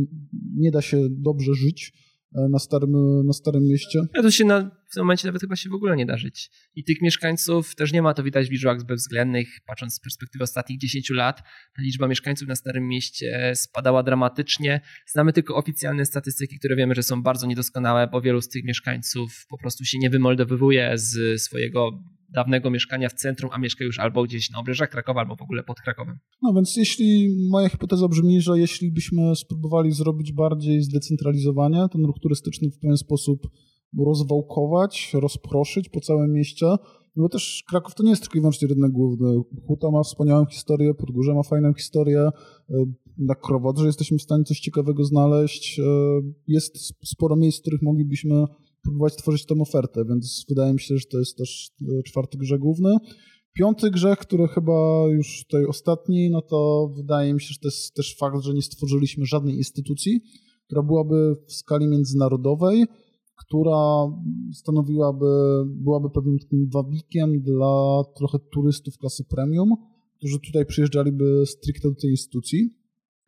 nie 0.55 0.71
da 0.71 0.81
się 0.81 1.07
dobrze 1.09 1.53
żyć 1.53 1.93
E, 2.35 2.49
na 2.49 2.59
starym, 2.59 3.25
na 3.25 3.33
starym 3.33 3.63
mieście. 3.63 4.01
Ja 4.15 4.21
to 4.21 4.31
się 4.31 4.45
na, 4.45 4.71
w 4.89 4.93
tym 4.93 5.03
momencie 5.03 5.27
nawet 5.27 5.41
chyba 5.41 5.55
się 5.55 5.69
w 5.69 5.73
ogóle 5.73 5.95
nie 5.95 6.05
da 6.05 6.17
żyć. 6.17 6.49
I 6.75 6.83
tych 6.83 7.01
mieszkańców 7.01 7.75
też 7.75 7.93
nie 7.93 8.01
ma, 8.01 8.13
to 8.13 8.23
widać 8.23 8.47
w 8.47 8.51
liczbach 8.51 8.83
bezwzględnych, 8.83 9.47
patrząc 9.65 9.93
z 9.93 9.99
perspektywy 9.99 10.43
ostatnich 10.43 10.79
10 10.79 11.09
lat, 11.09 11.41
ta 11.75 11.81
liczba 11.81 12.07
mieszkańców 12.07 12.47
na 12.47 12.55
starym 12.55 12.87
mieście 12.87 13.51
spadała 13.55 14.03
dramatycznie. 14.03 14.81
Znamy 15.07 15.33
tylko 15.33 15.55
oficjalne 15.55 16.05
statystyki, 16.05 16.59
które 16.59 16.75
wiemy, 16.75 16.95
że 16.95 17.03
są 17.03 17.23
bardzo 17.23 17.47
niedoskonałe, 17.47 18.07
bo 18.07 18.21
wielu 18.21 18.41
z 18.41 18.49
tych 18.49 18.63
mieszkańców 18.63 19.45
po 19.49 19.57
prostu 19.57 19.85
się 19.85 19.97
nie 19.99 20.09
wymoldowywuje 20.09 20.91
z 20.95 21.41
swojego 21.41 22.03
dawnego 22.29 22.69
mieszkania 22.71 23.09
w 23.09 23.13
centrum, 23.13 23.49
a 23.53 23.57
mieszka 23.57 23.83
już 23.83 23.99
albo 23.99 24.23
gdzieś 24.23 24.49
na 24.49 24.59
obrzeżach 24.59 24.89
Krakowa, 24.89 25.19
albo 25.19 25.35
w 25.35 25.41
ogóle 25.41 25.63
pod 25.63 25.81
Krakowem. 25.81 26.17
No 26.41 26.53
więc 26.53 26.75
jeśli 26.77 27.35
moja 27.49 27.69
hipoteza 27.69 28.07
brzmi, 28.07 28.41
że 28.41 28.59
jeśli 28.59 28.91
byśmy 28.91 29.35
spróbowali 29.35 29.91
zrobić 29.91 30.33
bardziej 30.33 30.81
zdecentralizowanie, 30.81 31.85
ten 31.91 32.05
ruch 32.05 32.19
turystyczny 32.21 32.69
w 32.69 32.79
pewien 32.79 32.97
sposób 32.97 33.47
rozwałkować, 34.05 35.11
rozproszyć 35.13 35.89
po 35.89 36.01
całym 36.01 36.33
mieście, 36.33 36.65
no 37.17 37.23
bo 37.23 37.29
też 37.29 37.63
Kraków 37.69 37.95
to 37.95 38.03
nie 38.03 38.09
jest 38.09 38.21
tylko 38.21 38.37
i 38.37 38.41
wyłącznie 38.41 38.67
rynek 38.67 38.91
główny. 38.91 39.41
Huta 39.67 39.91
ma 39.91 40.03
wspaniałą 40.03 40.45
historię, 40.45 40.93
Podgórze 40.93 41.33
ma 41.33 41.43
fajną 41.43 41.73
historię, 41.73 42.21
e, 42.21 42.85
na 43.17 43.35
Krowodrze 43.35 43.85
jesteśmy 43.85 44.17
w 44.17 44.21
stanie 44.21 44.43
coś 44.43 44.59
ciekawego 44.59 45.03
znaleźć. 45.03 45.79
E, 45.79 45.83
jest 46.47 46.77
sporo 47.03 47.35
miejsc, 47.35 47.59
w 47.59 47.61
których 47.61 47.81
moglibyśmy 47.81 48.45
próbować 48.83 49.15
tworzyć 49.15 49.45
tę 49.45 49.55
ofertę, 49.59 50.05
więc 50.05 50.45
wydaje 50.49 50.73
mi 50.73 50.79
się, 50.79 50.97
że 50.97 51.05
to 51.11 51.19
jest 51.19 51.37
też 51.37 51.71
e, 51.81 52.03
czwarty 52.03 52.37
grzech 52.37 52.59
główny. 52.59 52.95
Piąty 53.53 53.91
grzech, 53.91 54.19
który 54.19 54.47
chyba 54.47 55.07
już 55.07 55.43
tutaj 55.43 55.65
ostatni, 55.65 56.29
no 56.29 56.41
to 56.41 56.91
wydaje 56.95 57.33
mi 57.33 57.41
się, 57.41 57.47
że 57.47 57.59
to 57.59 57.67
jest 57.67 57.93
też 57.93 58.15
fakt, 58.17 58.41
że 58.41 58.53
nie 58.53 58.61
stworzyliśmy 58.61 59.25
żadnej 59.25 59.55
instytucji, 59.55 60.21
która 60.65 60.83
byłaby 60.83 61.35
w 61.47 61.53
skali 61.53 61.87
międzynarodowej, 61.87 62.85
która 63.37 64.07
stanowiłaby, 64.53 65.25
byłaby 65.65 66.09
pewnym 66.09 66.39
takim 66.39 66.69
wabikiem 66.69 67.41
dla 67.41 68.03
trochę 68.15 68.39
turystów 68.39 68.97
klasy 68.97 69.23
premium, 69.23 69.75
którzy 70.17 70.39
tutaj 70.39 70.65
przyjeżdżaliby 70.65 71.43
stricte 71.45 71.89
do 71.89 71.95
tej 71.95 72.09
instytucji. 72.09 72.69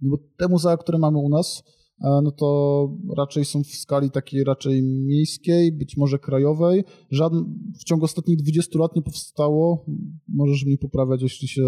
No 0.01 0.09
bo 0.09 0.17
te 0.37 0.47
muzea, 0.47 0.77
które 0.77 0.97
mamy 0.97 1.17
u 1.17 1.29
nas, 1.29 1.63
E, 2.01 2.21
no 2.23 2.31
to 2.31 2.89
raczej 3.17 3.45
są 3.45 3.63
w 3.63 3.67
skali 3.67 4.11
takiej 4.11 4.43
raczej 4.43 4.83
miejskiej, 4.83 5.71
być 5.71 5.97
może 5.97 6.19
krajowej. 6.19 6.83
Żadn, 7.11 7.37
w 7.79 7.83
ciągu 7.83 8.05
ostatnich 8.05 8.37
20 8.37 8.79
lat 8.79 8.95
nie 8.95 9.01
powstało, 9.01 9.85
możesz 10.27 10.65
mnie 10.65 10.77
poprawiać, 10.77 11.21
jeśli 11.21 11.47
się 11.47 11.63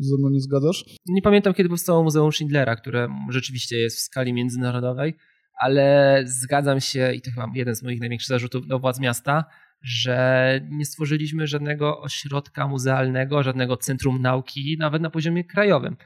ze 0.00 0.16
mną 0.18 0.30
nie 0.30 0.40
zgadzasz. 0.40 0.84
Nie 1.06 1.22
pamiętam, 1.22 1.54
kiedy 1.54 1.68
powstało 1.68 2.02
Muzeum 2.02 2.32
Schindlera, 2.32 2.76
które 2.76 3.08
rzeczywiście 3.30 3.76
jest 3.78 3.96
w 3.96 4.00
skali 4.00 4.32
międzynarodowej, 4.32 5.14
ale 5.60 6.20
zgadzam 6.24 6.80
się, 6.80 7.12
i 7.12 7.20
to 7.20 7.30
chyba 7.30 7.50
jeden 7.54 7.76
z 7.76 7.82
moich 7.82 8.00
największych 8.00 8.28
zarzutów 8.28 8.66
do 8.66 8.78
władz 8.78 9.00
miasta, 9.00 9.44
że 9.82 10.60
nie 10.70 10.84
stworzyliśmy 10.84 11.46
żadnego 11.46 12.00
ośrodka 12.00 12.68
muzealnego, 12.68 13.42
żadnego 13.42 13.76
centrum 13.76 14.22
nauki, 14.22 14.76
nawet 14.78 15.02
na 15.02 15.10
poziomie 15.10 15.44
krajowym. 15.44 15.96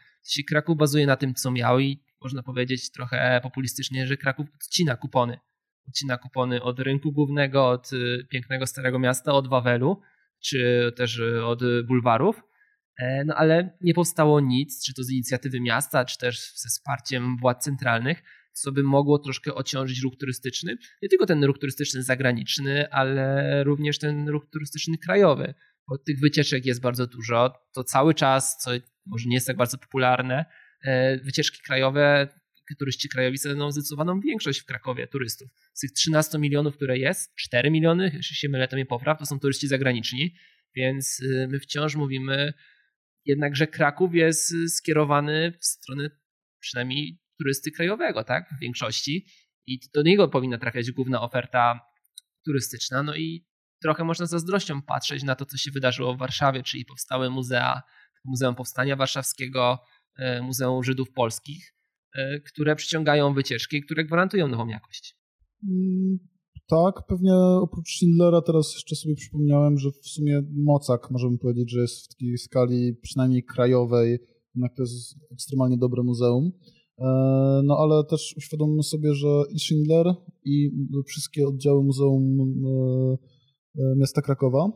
Kraków 0.49 0.77
bazuje 0.77 1.07
na 1.07 1.17
tym, 1.17 1.35
co 1.35 1.51
miał 1.51 1.81
i 1.81 2.03
można 2.23 2.43
powiedzieć 2.43 2.91
trochę 2.91 3.41
populistycznie, 3.43 4.07
że 4.07 4.17
Kraków 4.17 4.47
odcina 4.55 4.97
kupony. 4.97 5.39
Odcina 5.89 6.19
kupony 6.19 6.63
od 6.63 6.81
rynku 6.81 7.13
głównego, 7.13 7.69
od 7.69 7.93
y, 7.93 8.27
pięknego 8.31 8.67
Starego 8.67 8.99
Miasta, 8.99 9.33
od 9.33 9.49
Wawelu, 9.49 10.01
czy 10.41 10.93
też 10.97 11.19
y, 11.19 11.45
od 11.45 11.61
bulwarów. 11.87 12.43
E, 12.99 13.25
no 13.25 13.35
ale 13.35 13.77
nie 13.81 13.95
powstało 13.95 14.41
nic, 14.41 14.85
czy 14.85 14.95
to 14.95 15.03
z 15.03 15.11
inicjatywy 15.11 15.61
miasta, 15.61 16.05
czy 16.05 16.19
też 16.19 16.53
ze 16.55 16.69
wsparciem 16.69 17.37
władz 17.37 17.65
centralnych, 17.65 18.23
co 18.61 18.73
by 18.73 18.83
mogło 18.83 19.19
troszkę 19.19 19.55
ociążyć 19.55 20.03
ruch 20.03 20.17
turystyczny. 20.21 20.77
Nie 21.03 21.09
tylko 21.09 21.27
ten 21.27 21.45
ruch 21.45 21.59
turystyczny 21.59 22.03
zagraniczny, 22.03 22.91
ale 22.91 23.65
również 23.65 23.99
ten 23.99 24.29
ruch 24.29 24.47
turystyczny 24.53 24.99
krajowy. 24.99 25.55
Bo 25.89 25.99
tych 25.99 26.21
wycieczek 26.21 26.67
jest 26.67 26.81
bardzo 26.81 27.07
dużo. 27.07 27.55
To 27.75 27.85
cały 27.85 28.15
czas, 28.15 28.57
co 28.57 28.71
może 29.07 29.29
nie 29.29 29.35
jest 29.35 29.47
tak 29.47 29.57
bardzo 29.57 29.79
popularne, 29.79 30.45
E, 30.85 31.19
wycieczki 31.19 31.63
krajowe, 31.63 32.29
turyści 32.79 33.09
krajowi 33.09 33.39
stanowią 33.39 33.73
zdecydowaną 33.73 34.21
większość 34.21 34.61
w 34.61 34.65
Krakowie 34.65 35.07
turystów. 35.07 35.51
Z 35.75 35.81
tych 35.81 35.93
13 35.93 36.39
milionów, 36.39 36.77
które 36.77 36.99
jest, 36.99 37.35
4 37.35 37.71
miliony, 37.71 38.11
jeśli 38.15 38.37
się 38.37 38.49
mylę, 38.49 38.69
to 38.69 38.77
mnie 38.77 38.87
popraw, 38.87 39.19
to 39.19 39.27
są 39.27 39.41
turyści 39.41 39.69
zagraniczni, 39.69 40.35
więc 40.75 41.21
y, 41.21 41.49
my 41.51 41.61
wciąż 41.61 41.95
mówimy 41.95 42.53
jednak, 43.25 43.57
że 43.57 43.67
Kraków 43.67 44.15
jest 44.15 44.55
skierowany 44.69 45.53
w 45.61 45.67
stronę 45.67 46.11
przynajmniej 46.61 47.19
turysty 47.39 47.71
krajowego, 47.71 48.25
tak, 48.25 48.55
w 48.59 48.61
większości 48.61 49.27
i 49.67 49.79
do 49.95 50.03
niego 50.03 50.29
powinna 50.29 50.59
trafiać 50.59 50.91
główna 50.91 51.23
oferta 51.23 51.81
turystyczna, 52.47 53.03
no 53.03 53.17
i 53.17 53.47
trochę 53.83 54.05
można 54.05 54.27
z 54.27 54.31
zazdrością 54.31 54.83
patrzeć 54.83 55.23
na 55.23 55.35
to, 55.35 55.47
co 55.47 55.57
się 55.57 55.71
wydarzyło 55.71 56.15
w 56.15 56.19
Warszawie, 56.19 56.63
czyli 56.63 56.85
powstałe 56.85 57.31
muzea, 57.31 57.83
Muzeum 58.25 58.55
Powstania 58.55 58.97
Warszawskiego, 58.97 59.79
E, 60.19 60.43
Muzeum 60.43 60.85
Żydów 60.85 61.13
Polskich, 61.13 61.75
e, 62.15 62.41
które 62.41 62.77
przyciągają 62.77 63.35
wycieczki, 63.35 63.83
które 63.83 64.05
gwarantują 64.05 64.49
nową 64.49 64.69
jakość. 64.69 65.17
Mm, 65.69 66.19
tak, 66.71 66.95
pewnie 67.09 67.35
oprócz 67.35 67.89
Schindlera 67.97 68.43
teraz 68.43 68.75
jeszcze 68.75 68.97
sobie 68.97 69.15
przypomniałem, 69.15 69.79
że 69.79 69.91
w 69.91 70.09
sumie 70.09 70.43
Mocak 70.53 71.11
możemy 71.11 71.39
powiedzieć, 71.39 71.73
że 71.73 71.81
jest 71.81 72.05
w 72.05 72.09
takiej 72.09 72.39
skali 72.39 72.95
przynajmniej 73.03 73.45
krajowej, 73.45 74.19
jednak 74.55 74.77
to 74.77 74.83
jest 74.83 75.17
ekstremalnie 75.33 75.77
dobre 75.79 76.03
muzeum. 76.03 76.53
E, 76.99 77.05
no 77.65 77.77
ale 77.79 78.05
też 78.05 78.35
uświadommy 78.37 78.83
sobie, 78.83 79.15
że 79.15 79.29
i 79.53 79.61
Schindler 79.61 80.15
i 80.45 80.71
wszystkie 81.07 81.49
oddziały 81.49 81.85
Muzeum 81.85 82.37
Miasta 83.97 84.23
Krakowa, 84.23 84.69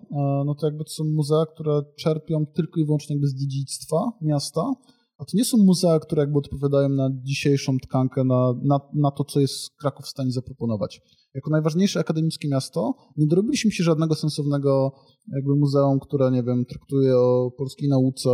no 0.47 0.55
to 0.55 0.67
jakby 0.67 0.85
to 0.85 0.91
są 0.91 1.05
muzea, 1.05 1.47
które 1.47 1.83
czerpią 1.97 2.47
tylko 2.47 2.81
i 2.81 2.85
wyłącznie 2.85 3.15
jakby 3.15 3.27
z 3.27 3.35
dziedzictwa 3.35 4.13
miasta, 4.21 4.73
a 5.19 5.25
to 5.25 5.31
nie 5.37 5.45
są 5.45 5.59
muzea, 5.59 6.01
które 6.01 6.23
jakby 6.23 6.39
odpowiadają 6.39 6.89
na 6.89 7.11
dzisiejszą 7.23 7.77
tkankę, 7.79 8.25
na, 8.25 8.55
na, 8.63 8.81
na 8.95 9.11
to, 9.11 9.25
co 9.25 9.41
jest 9.41 9.77
Kraków 9.81 10.07
w 10.07 10.09
stanie 10.09 10.31
zaproponować. 10.31 11.01
Jako 11.35 11.51
najważniejsze 11.51 12.01
akademickie 12.01 12.49
miasto 12.49 12.95
nie 13.17 13.27
dorobiliśmy 13.27 13.71
się 13.71 13.85
żadnego 13.85 14.15
sensownego 14.15 14.93
jakby 15.35 15.57
muzeum, 15.57 16.01
które, 16.01 16.31
nie 16.31 16.43
wiem, 16.43 16.65
traktuje 16.65 17.17
o 17.17 17.51
polskiej 17.59 17.89
nauce, 17.89 18.31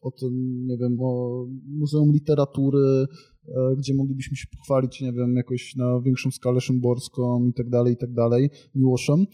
o 0.00 0.10
tym, 0.20 0.66
nie 0.66 0.76
wiem, 0.76 0.96
o 1.00 1.44
muzeum 1.66 2.12
literatury, 2.12 3.06
e, 3.48 3.76
gdzie 3.78 3.94
moglibyśmy 3.94 4.36
się 4.36 4.46
pochwalić, 4.58 5.00
nie 5.00 5.12
wiem, 5.12 5.36
jakoś 5.36 5.76
na 5.76 6.00
większą 6.00 6.30
skalę 6.30 6.60
szymborską 6.60 7.46
i 7.46 7.52
tak 7.52 7.68
dalej, 7.70 7.94
i 7.94 7.96
tak 7.96 8.12
dalej, 8.12 8.50
Miłoszem. 8.74 9.26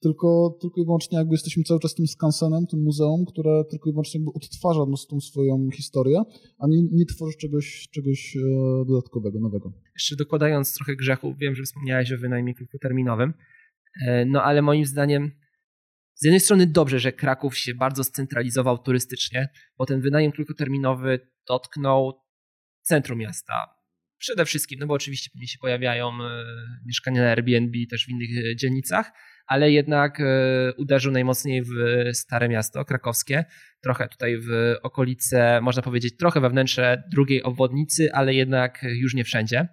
Tylko, 0.00 0.58
tylko 0.60 0.80
i 0.80 0.84
wyłącznie 0.84 1.18
jakby 1.18 1.34
jesteśmy 1.34 1.62
cały 1.62 1.80
czas 1.80 1.94
tym 1.94 2.06
skansenem, 2.06 2.66
tym 2.66 2.82
muzeum, 2.82 3.24
które 3.24 3.64
tylko 3.70 3.90
i 3.90 3.92
wyłącznie 3.92 4.20
jakby 4.20 4.32
odtwarza 4.34 4.80
no, 4.88 4.96
tą 5.10 5.20
swoją 5.20 5.68
historię, 5.70 6.22
a 6.58 6.66
nie, 6.68 6.82
nie 6.92 7.06
tworzy 7.06 7.36
czegoś, 7.38 7.88
czegoś 7.90 8.36
e, 8.36 8.40
dodatkowego, 8.86 9.40
nowego. 9.40 9.72
Jeszcze 9.94 10.16
dokładając 10.16 10.74
trochę 10.74 10.96
grzechu, 10.96 11.34
wiem, 11.40 11.54
że 11.54 11.62
wspomniałeś 11.62 12.12
o 12.12 12.18
wynajmie 12.18 12.54
krótkoterminowym, 12.54 13.34
e, 14.06 14.24
no 14.24 14.42
ale 14.42 14.62
moim 14.62 14.84
zdaniem 14.84 15.30
z 16.14 16.24
jednej 16.24 16.40
strony 16.40 16.66
dobrze, 16.66 16.98
że 16.98 17.12
Kraków 17.12 17.58
się 17.58 17.74
bardzo 17.74 18.04
scentralizował 18.04 18.78
turystycznie, 18.78 19.48
bo 19.78 19.86
ten 19.86 20.00
wynajem 20.00 20.32
krótkoterminowy 20.32 21.20
dotknął 21.48 22.12
centrum 22.82 23.18
miasta. 23.18 23.54
Przede 24.18 24.44
wszystkim, 24.44 24.78
no 24.80 24.86
bo 24.86 24.94
oczywiście 24.94 25.30
pewnie 25.32 25.48
się 25.48 25.58
pojawiają 25.58 26.08
e, 26.08 26.44
mieszkania 26.86 27.22
na 27.22 27.30
Airbnb 27.30 27.78
też 27.90 28.06
w 28.06 28.08
innych 28.08 28.56
dzielnicach, 28.56 29.12
ale 29.48 29.70
jednak 29.70 30.20
e, 30.20 30.24
uderzył 30.76 31.12
najmocniej 31.12 31.62
w 31.62 31.70
Stare 32.12 32.48
Miasto 32.48 32.84
krakowskie, 32.84 33.44
trochę 33.82 34.08
tutaj 34.08 34.38
w 34.38 34.74
okolice, 34.82 35.60
można 35.60 35.82
powiedzieć, 35.82 36.16
trochę 36.16 36.40
we 36.40 36.50
wnętrze 36.50 37.02
drugiej 37.12 37.42
obwodnicy, 37.42 38.12
ale 38.12 38.34
jednak 38.34 38.82
już 38.82 39.14
nie 39.14 39.24
wszędzie. 39.24 39.68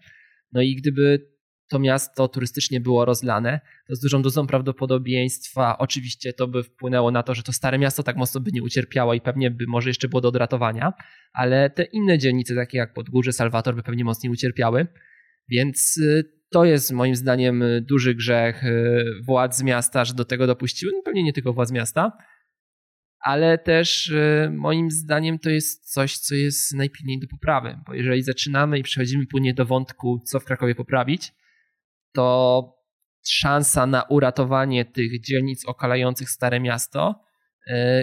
No 0.51 0.61
i 0.61 0.75
gdyby 0.75 1.35
to 1.69 1.79
miasto 1.79 2.27
turystycznie 2.27 2.79
było 2.79 3.05
rozlane, 3.05 3.59
to 3.87 3.95
z 3.95 3.99
dużą 3.99 4.21
dozą 4.21 4.47
prawdopodobieństwa 4.47 5.77
oczywiście 5.77 6.33
to 6.33 6.47
by 6.47 6.63
wpłynęło 6.63 7.11
na 7.11 7.23
to, 7.23 7.35
że 7.35 7.43
to 7.43 7.53
stare 7.53 7.77
miasto 7.79 8.03
tak 8.03 8.15
mocno 8.17 8.41
by 8.41 8.51
nie 8.53 8.63
ucierpiało 8.63 9.13
i 9.13 9.21
pewnie 9.21 9.51
by 9.51 9.65
może 9.67 9.89
jeszcze 9.89 10.07
było 10.07 10.21
do 10.21 10.27
odratowania, 10.27 10.93
ale 11.33 11.69
te 11.69 11.83
inne 11.83 12.17
dzielnice, 12.17 12.55
takie 12.55 12.77
jak 12.77 12.93
Podgórze, 12.93 13.33
Salwator, 13.33 13.75
by 13.75 13.83
pewnie 13.83 14.03
mocniej 14.03 14.31
ucierpiały, 14.31 14.87
więc 15.49 15.97
y, 15.97 16.34
to 16.51 16.65
jest 16.65 16.91
moim 16.91 17.15
zdaniem 17.15 17.63
duży 17.81 18.15
grzech 18.15 18.63
y, 18.63 19.05
władz 19.23 19.63
miasta, 19.63 20.05
że 20.05 20.13
do 20.13 20.25
tego 20.25 20.47
dopuściły, 20.47 20.91
no 20.95 21.01
pewnie 21.05 21.23
nie 21.23 21.33
tylko 21.33 21.53
władz 21.53 21.71
miasta, 21.71 22.11
ale 23.19 23.57
też 23.57 24.07
y, 24.07 24.51
moim 24.53 24.91
zdaniem 24.91 25.39
to 25.39 25.49
jest 25.49 25.93
coś, 25.93 26.17
co 26.17 26.35
jest 26.35 26.75
najpilniej 26.75 27.19
do 27.19 27.27
poprawy, 27.27 27.79
bo 27.87 27.93
jeżeli 27.93 28.23
zaczynamy 28.23 28.79
i 28.79 28.83
przechodzimy 28.83 29.25
płynnie 29.27 29.53
do 29.53 29.65
wątku, 29.65 30.21
co 30.25 30.39
w 30.39 30.45
Krakowie 30.45 30.75
poprawić, 30.75 31.33
to 32.13 32.75
szansa 33.27 33.85
na 33.85 34.03
uratowanie 34.03 34.85
tych 34.85 35.21
dzielnic 35.21 35.65
okalających 35.65 36.29
Stare 36.29 36.59
Miasto, 36.59 37.23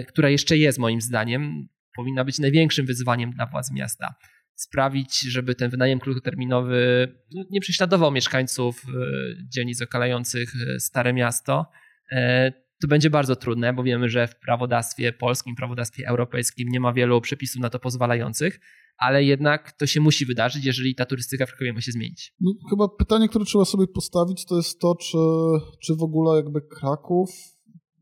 która 0.07 0.29
jeszcze 0.29 0.57
jest 0.57 0.79
moim 0.79 1.01
zdaniem, 1.01 1.67
powinna 1.95 2.25
być 2.25 2.39
największym 2.39 2.85
wyzwaniem 2.85 3.31
dla 3.31 3.45
władz 3.45 3.71
miasta. 3.71 4.15
Sprawić, 4.55 5.19
żeby 5.19 5.55
ten 5.55 5.69
wynajem 5.69 5.99
krótkoterminowy 5.99 7.07
no, 7.33 7.43
nie 7.49 7.61
prześladował 7.61 8.11
mieszkańców 8.11 8.83
e, 8.87 8.89
dzielnic 9.49 9.81
okalających 9.81 10.53
e, 10.55 10.79
Stare 10.79 11.13
Miasto. 11.13 11.65
To 12.81 12.87
będzie 12.87 13.09
bardzo 13.09 13.35
trudne, 13.35 13.73
bo 13.73 13.83
wiemy, 13.83 14.09
że 14.09 14.27
w 14.27 14.35
prawodawstwie 14.35 15.13
polskim, 15.13 15.55
prawodawstwie 15.55 16.07
europejskim 16.07 16.69
nie 16.69 16.79
ma 16.79 16.93
wielu 16.93 17.21
przepisów 17.21 17.61
na 17.61 17.69
to 17.69 17.79
pozwalających, 17.79 18.59
ale 18.97 19.23
jednak 19.23 19.71
to 19.71 19.85
się 19.87 20.01
musi 20.01 20.25
wydarzyć, 20.25 20.65
jeżeli 20.65 20.95
ta 20.95 21.05
turystyka 21.05 21.45
w 21.45 21.51
ma 21.73 21.81
się 21.81 21.91
zmienić. 21.91 22.33
No, 22.39 22.53
chyba 22.69 22.87
pytanie, 22.87 23.29
które 23.29 23.45
trzeba 23.45 23.65
sobie 23.65 23.87
postawić, 23.87 24.45
to 24.45 24.57
jest 24.57 24.79
to, 24.79 24.95
czy, 24.95 25.17
czy 25.81 25.95
w 25.95 26.03
ogóle 26.03 26.35
jakby 26.35 26.61
Kraków 26.61 27.29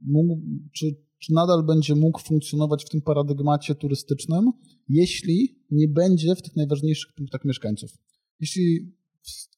mógł, 0.01 0.41
czy, 0.73 0.85
czy 1.21 1.33
nadal 1.33 1.63
będzie 1.63 1.95
mógł 1.95 2.19
funkcjonować 2.19 2.85
w 2.85 2.89
tym 2.89 3.01
paradygmacie 3.01 3.75
turystycznym, 3.75 4.51
jeśli 4.89 5.55
nie 5.71 5.87
będzie 5.87 6.35
w 6.35 6.41
tych 6.41 6.55
najważniejszych 6.55 7.13
punktach 7.13 7.45
mieszkańców. 7.45 7.91
Jeśli 8.39 8.93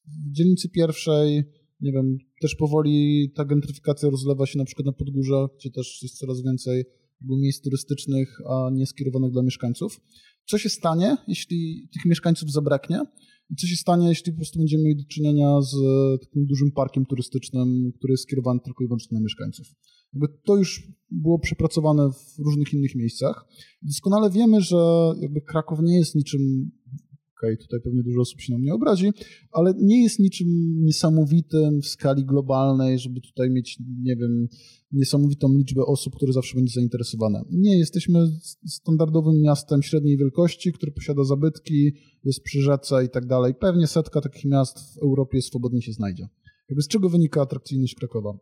w 0.06 0.32
dzielnicy 0.32 0.68
pierwszej, 0.68 1.44
nie 1.80 1.92
wiem, 1.92 2.18
też 2.40 2.54
powoli 2.54 3.30
ta 3.34 3.44
gentryfikacja 3.44 4.10
rozlewa 4.10 4.46
się 4.46 4.58
na 4.58 4.64
przykład 4.64 4.86
na 4.86 4.92
Podgórze, 4.92 5.46
gdzie 5.58 5.70
też 5.70 6.02
jest 6.02 6.18
coraz 6.18 6.42
więcej 6.42 6.84
miejsc 7.20 7.62
turystycznych, 7.62 8.38
a 8.48 8.70
nie 8.72 8.86
skierowanych 8.86 9.32
dla 9.32 9.42
mieszkańców, 9.42 10.00
co 10.46 10.58
się 10.58 10.68
stanie, 10.68 11.16
jeśli 11.28 11.88
tych 11.92 12.04
mieszkańców 12.04 12.52
zabraknie 12.52 13.00
i 13.54 13.56
co 13.56 13.66
się 13.66 13.76
stanie, 13.76 14.08
jeśli 14.08 14.32
po 14.32 14.36
prostu 14.36 14.58
będziemy 14.58 14.84
mieli 14.84 14.96
do 14.96 15.08
czynienia 15.08 15.60
z 15.62 15.74
takim 16.20 16.46
dużym 16.46 16.70
parkiem 16.72 17.06
turystycznym, 17.06 17.92
który 17.98 18.12
jest 18.12 18.22
skierowany 18.22 18.60
tylko 18.64 18.84
i 18.84 18.86
wyłącznie 18.86 19.14
na 19.14 19.20
mieszkańców. 19.22 19.66
Jakby 20.12 20.28
to 20.46 20.56
już 20.56 20.88
było 21.10 21.38
przepracowane 21.38 22.10
w 22.10 22.38
różnych 22.44 22.72
innych 22.72 22.94
miejscach. 22.94 23.46
Doskonale 23.82 24.30
wiemy, 24.30 24.60
że 24.60 24.76
jakby 25.20 25.40
Kraków 25.40 25.78
nie 25.82 25.98
jest 25.98 26.14
niczym 26.14 26.70
okay, 27.38 27.56
tutaj 27.56 27.80
pewnie 27.80 28.02
dużo 28.02 28.20
osób 28.20 28.40
się 28.40 28.52
na 28.52 28.58
mnie 28.58 28.74
obrazi, 28.74 29.10
ale 29.52 29.74
nie 29.78 30.02
jest 30.02 30.18
niczym 30.18 30.48
niesamowitym 30.84 31.82
w 31.82 31.86
skali 31.86 32.24
globalnej, 32.24 32.98
żeby 32.98 33.20
tutaj 33.20 33.50
mieć, 33.50 33.78
nie 34.02 34.16
wiem, 34.16 34.48
niesamowitą 34.92 35.48
liczbę 35.58 35.82
osób, 35.82 36.16
które 36.16 36.32
zawsze 36.32 36.56
będzie 36.56 36.72
zainteresowane. 36.74 37.42
Nie, 37.50 37.78
jesteśmy 37.78 38.26
standardowym 38.66 39.40
miastem 39.40 39.82
średniej 39.82 40.16
wielkości, 40.16 40.72
które 40.72 40.92
posiada 40.92 41.24
zabytki, 41.24 41.92
jest 42.24 42.42
przy 42.42 42.60
rzece 42.62 43.04
i 43.04 43.08
tak 43.08 43.26
dalej. 43.26 43.54
Pewnie 43.54 43.86
setka 43.86 44.20
takich 44.20 44.44
miast 44.44 44.78
w 44.94 44.98
Europie 45.02 45.42
swobodnie 45.42 45.82
się 45.82 45.92
znajdzie. 45.92 46.28
Jakby 46.68 46.82
z 46.82 46.88
czego 46.88 47.08
wynika 47.08 47.42
atrakcyjność 47.42 47.94
Krakowa? 47.94 48.38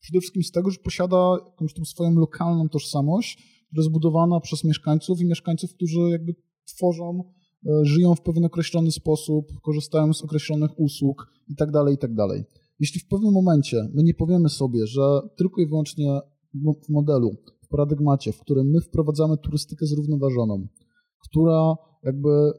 Przede 0.00 0.20
wszystkim 0.20 0.42
z 0.42 0.50
tego, 0.50 0.70
że 0.70 0.78
posiada 0.78 1.36
jakąś 1.46 1.74
tą 1.74 1.84
swoją 1.84 2.14
lokalną 2.14 2.68
tożsamość, 2.68 3.34
która 3.66 3.80
jest 3.80 3.88
zbudowana 3.88 4.40
przez 4.40 4.64
mieszkańców 4.64 5.20
i 5.20 5.26
mieszkańców, 5.26 5.74
którzy 5.74 6.00
jakby 6.00 6.34
tworzą 6.64 7.32
żyją 7.82 8.14
w 8.14 8.22
pewien 8.22 8.44
określony 8.44 8.92
sposób, 8.92 9.60
korzystają 9.62 10.12
z 10.12 10.22
określonych 10.22 10.80
usług 10.80 11.26
itd., 11.48 11.72
tak 11.72 11.90
itd. 11.90 12.14
Tak 12.28 12.60
Jeśli 12.80 13.00
w 13.00 13.08
pewnym 13.08 13.32
momencie 13.32 13.88
my 13.94 14.02
nie 14.02 14.14
powiemy 14.14 14.48
sobie, 14.48 14.86
że 14.86 15.20
tylko 15.36 15.60
i 15.60 15.66
wyłącznie 15.66 16.20
w 16.54 16.88
modelu, 16.88 17.36
w 17.62 17.68
paradygmacie, 17.68 18.32
w 18.32 18.40
którym 18.40 18.66
my 18.66 18.80
wprowadzamy 18.80 19.36
turystykę 19.36 19.86
zrównoważoną, 19.86 20.68
która 21.18 21.74
jakby 22.04 22.52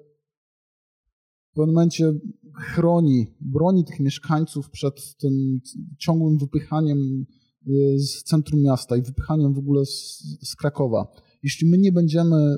w 1.51 1.55
pewnym 1.55 1.75
momencie 1.75 2.13
chroni, 2.55 3.27
broni 3.41 3.85
tych 3.85 3.99
mieszkańców 3.99 4.69
przed 4.69 5.17
tym 5.17 5.59
ciągłym 5.97 6.37
wypychaniem 6.37 6.97
e, 6.97 7.99
z 7.99 8.23
centrum 8.23 8.61
miasta 8.61 8.97
i 8.97 9.01
wypychaniem 9.01 9.53
w 9.53 9.57
ogóle 9.57 9.85
z, 9.85 10.23
z 10.41 10.55
Krakowa. 10.55 11.07
Jeśli 11.43 11.69
my 11.69 11.77
nie 11.77 11.91
będziemy 11.91 12.57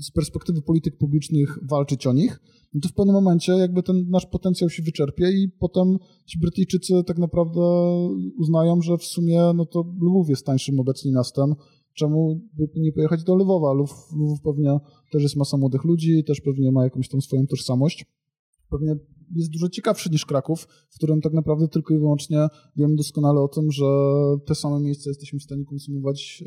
z 0.00 0.10
perspektywy 0.10 0.62
polityk 0.62 0.98
publicznych 0.98 1.58
walczyć 1.62 2.06
o 2.06 2.12
nich, 2.12 2.40
no 2.74 2.80
to 2.80 2.88
w 2.88 2.92
pewnym 2.92 3.14
momencie 3.14 3.52
jakby 3.52 3.82
ten 3.82 4.10
nasz 4.10 4.26
potencjał 4.26 4.70
się 4.70 4.82
wyczerpie 4.82 5.30
i 5.30 5.48
potem 5.48 5.98
ci 6.26 6.38
Brytyjczycy 6.38 7.04
tak 7.06 7.18
naprawdę 7.18 7.60
uznają, 8.38 8.80
że 8.80 8.98
w 8.98 9.04
sumie 9.04 9.52
no 9.54 9.66
to 9.66 9.84
Lwów 10.02 10.28
jest 10.28 10.46
tańszym 10.46 10.80
obecnie 10.80 11.12
miastem, 11.12 11.54
czemu 11.94 12.40
nie 12.76 12.92
pojechać 12.92 13.24
do 13.24 13.34
Lwowa? 13.34 13.72
Lwów, 13.72 14.12
Lwów 14.16 14.40
pewnie 14.40 14.78
też 15.12 15.22
jest 15.22 15.36
masa 15.36 15.56
młodych 15.56 15.84
ludzi, 15.84 16.24
też 16.24 16.40
pewnie 16.40 16.72
ma 16.72 16.84
jakąś 16.84 17.08
tą 17.08 17.20
swoją 17.20 17.46
tożsamość. 17.46 18.06
Pewnie 18.72 18.96
jest 19.36 19.50
dużo 19.50 19.68
ciekawszy 19.68 20.10
niż 20.10 20.26
Kraków, 20.26 20.68
w 20.90 20.94
którym 20.94 21.20
tak 21.20 21.32
naprawdę 21.32 21.68
tylko 21.68 21.94
i 21.94 21.98
wyłącznie 21.98 22.46
wiemy 22.76 22.94
doskonale 22.96 23.40
o 23.40 23.48
tym, 23.48 23.72
że 23.72 23.84
te 24.46 24.54
same 24.54 24.80
miejsca 24.80 25.10
jesteśmy 25.10 25.38
w 25.38 25.42
stanie 25.42 25.64
konsumować 25.64 26.44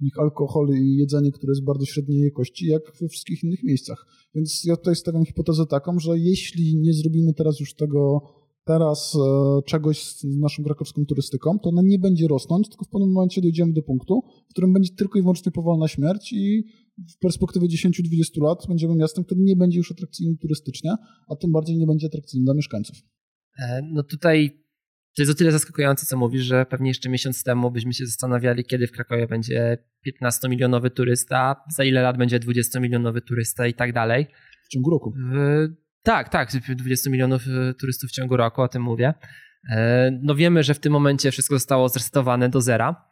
w 0.00 0.04
nich 0.04 0.18
alkohol 0.18 0.68
i 0.68 0.96
jedzenie, 0.96 1.32
które 1.32 1.50
jest 1.50 1.64
bardzo 1.64 1.86
średniej 1.86 2.20
jakości, 2.20 2.66
jak 2.66 2.82
we 3.00 3.08
wszystkich 3.08 3.44
innych 3.44 3.64
miejscach. 3.64 4.06
Więc 4.34 4.64
ja 4.64 4.76
tutaj 4.76 4.96
stawiam 4.96 5.24
hipotezę 5.24 5.66
taką, 5.66 5.98
że 5.98 6.18
jeśli 6.18 6.76
nie 6.76 6.94
zrobimy 6.94 7.34
teraz 7.34 7.60
już 7.60 7.74
tego 7.74 8.20
teraz 8.66 9.14
e, 9.14 9.62
czegoś 9.62 10.02
z 10.02 10.24
naszą 10.24 10.64
krakowską 10.64 11.06
turystyką, 11.06 11.58
to 11.58 11.70
ona 11.70 11.82
nie 11.84 11.98
będzie 11.98 12.28
rosnąć, 12.28 12.68
tylko 12.68 12.84
w 12.84 12.88
pewnym 12.88 13.12
momencie 13.12 13.40
dojdziemy 13.40 13.72
do 13.72 13.82
punktu, 13.82 14.22
w 14.48 14.50
którym 14.50 14.72
będzie 14.72 14.94
tylko 14.94 15.18
i 15.18 15.22
wyłącznie 15.22 15.52
powolna 15.52 15.88
śmierć 15.88 16.32
i 16.32 16.64
w 17.14 17.18
perspektywie 17.18 17.68
10-20 17.68 18.42
lat 18.42 18.66
będziemy 18.68 18.94
miastem, 18.96 19.24
które 19.24 19.40
nie 19.40 19.56
będzie 19.56 19.78
już 19.78 19.92
atrakcyjne 19.92 20.36
turystycznie, 20.36 20.90
a 21.28 21.36
tym 21.36 21.52
bardziej 21.52 21.76
nie 21.76 21.86
będzie 21.86 22.06
atrakcyjne 22.06 22.44
dla 22.44 22.54
mieszkańców. 22.54 22.96
E, 23.58 23.82
no 23.92 24.02
tutaj 24.02 24.66
to 25.16 25.22
jest 25.22 25.32
o 25.32 25.34
tyle 25.34 25.52
zaskakujące, 25.52 26.06
co 26.06 26.16
mówisz, 26.16 26.42
że 26.42 26.66
pewnie 26.66 26.90
jeszcze 26.90 27.08
miesiąc 27.08 27.42
temu 27.42 27.70
byśmy 27.70 27.92
się 27.92 28.06
zastanawiali, 28.06 28.64
kiedy 28.64 28.86
w 28.86 28.92
Krakowie 28.92 29.26
będzie 29.26 29.78
15-milionowy 30.06 30.90
turysta, 30.90 31.56
za 31.76 31.84
ile 31.84 32.02
lat 32.02 32.18
będzie 32.18 32.40
20-milionowy 32.40 33.20
turysta 33.20 33.66
i 33.66 33.74
tak 33.74 33.92
dalej. 33.92 34.26
W 34.64 34.68
ciągu 34.68 34.90
roku. 34.90 35.12
Tak, 36.06 36.28
tak, 36.28 36.50
20 36.76 37.10
milionów 37.10 37.42
e, 37.46 37.74
turystów 37.74 38.10
w 38.10 38.12
ciągu 38.12 38.36
roku, 38.36 38.62
o 38.62 38.68
tym 38.68 38.82
mówię. 38.82 39.14
E, 39.70 40.10
no 40.22 40.34
wiemy, 40.34 40.62
że 40.62 40.74
w 40.74 40.80
tym 40.80 40.92
momencie 40.92 41.30
wszystko 41.30 41.54
zostało 41.54 41.88
zresetowane 41.88 42.48
do 42.48 42.60
zera. 42.60 43.10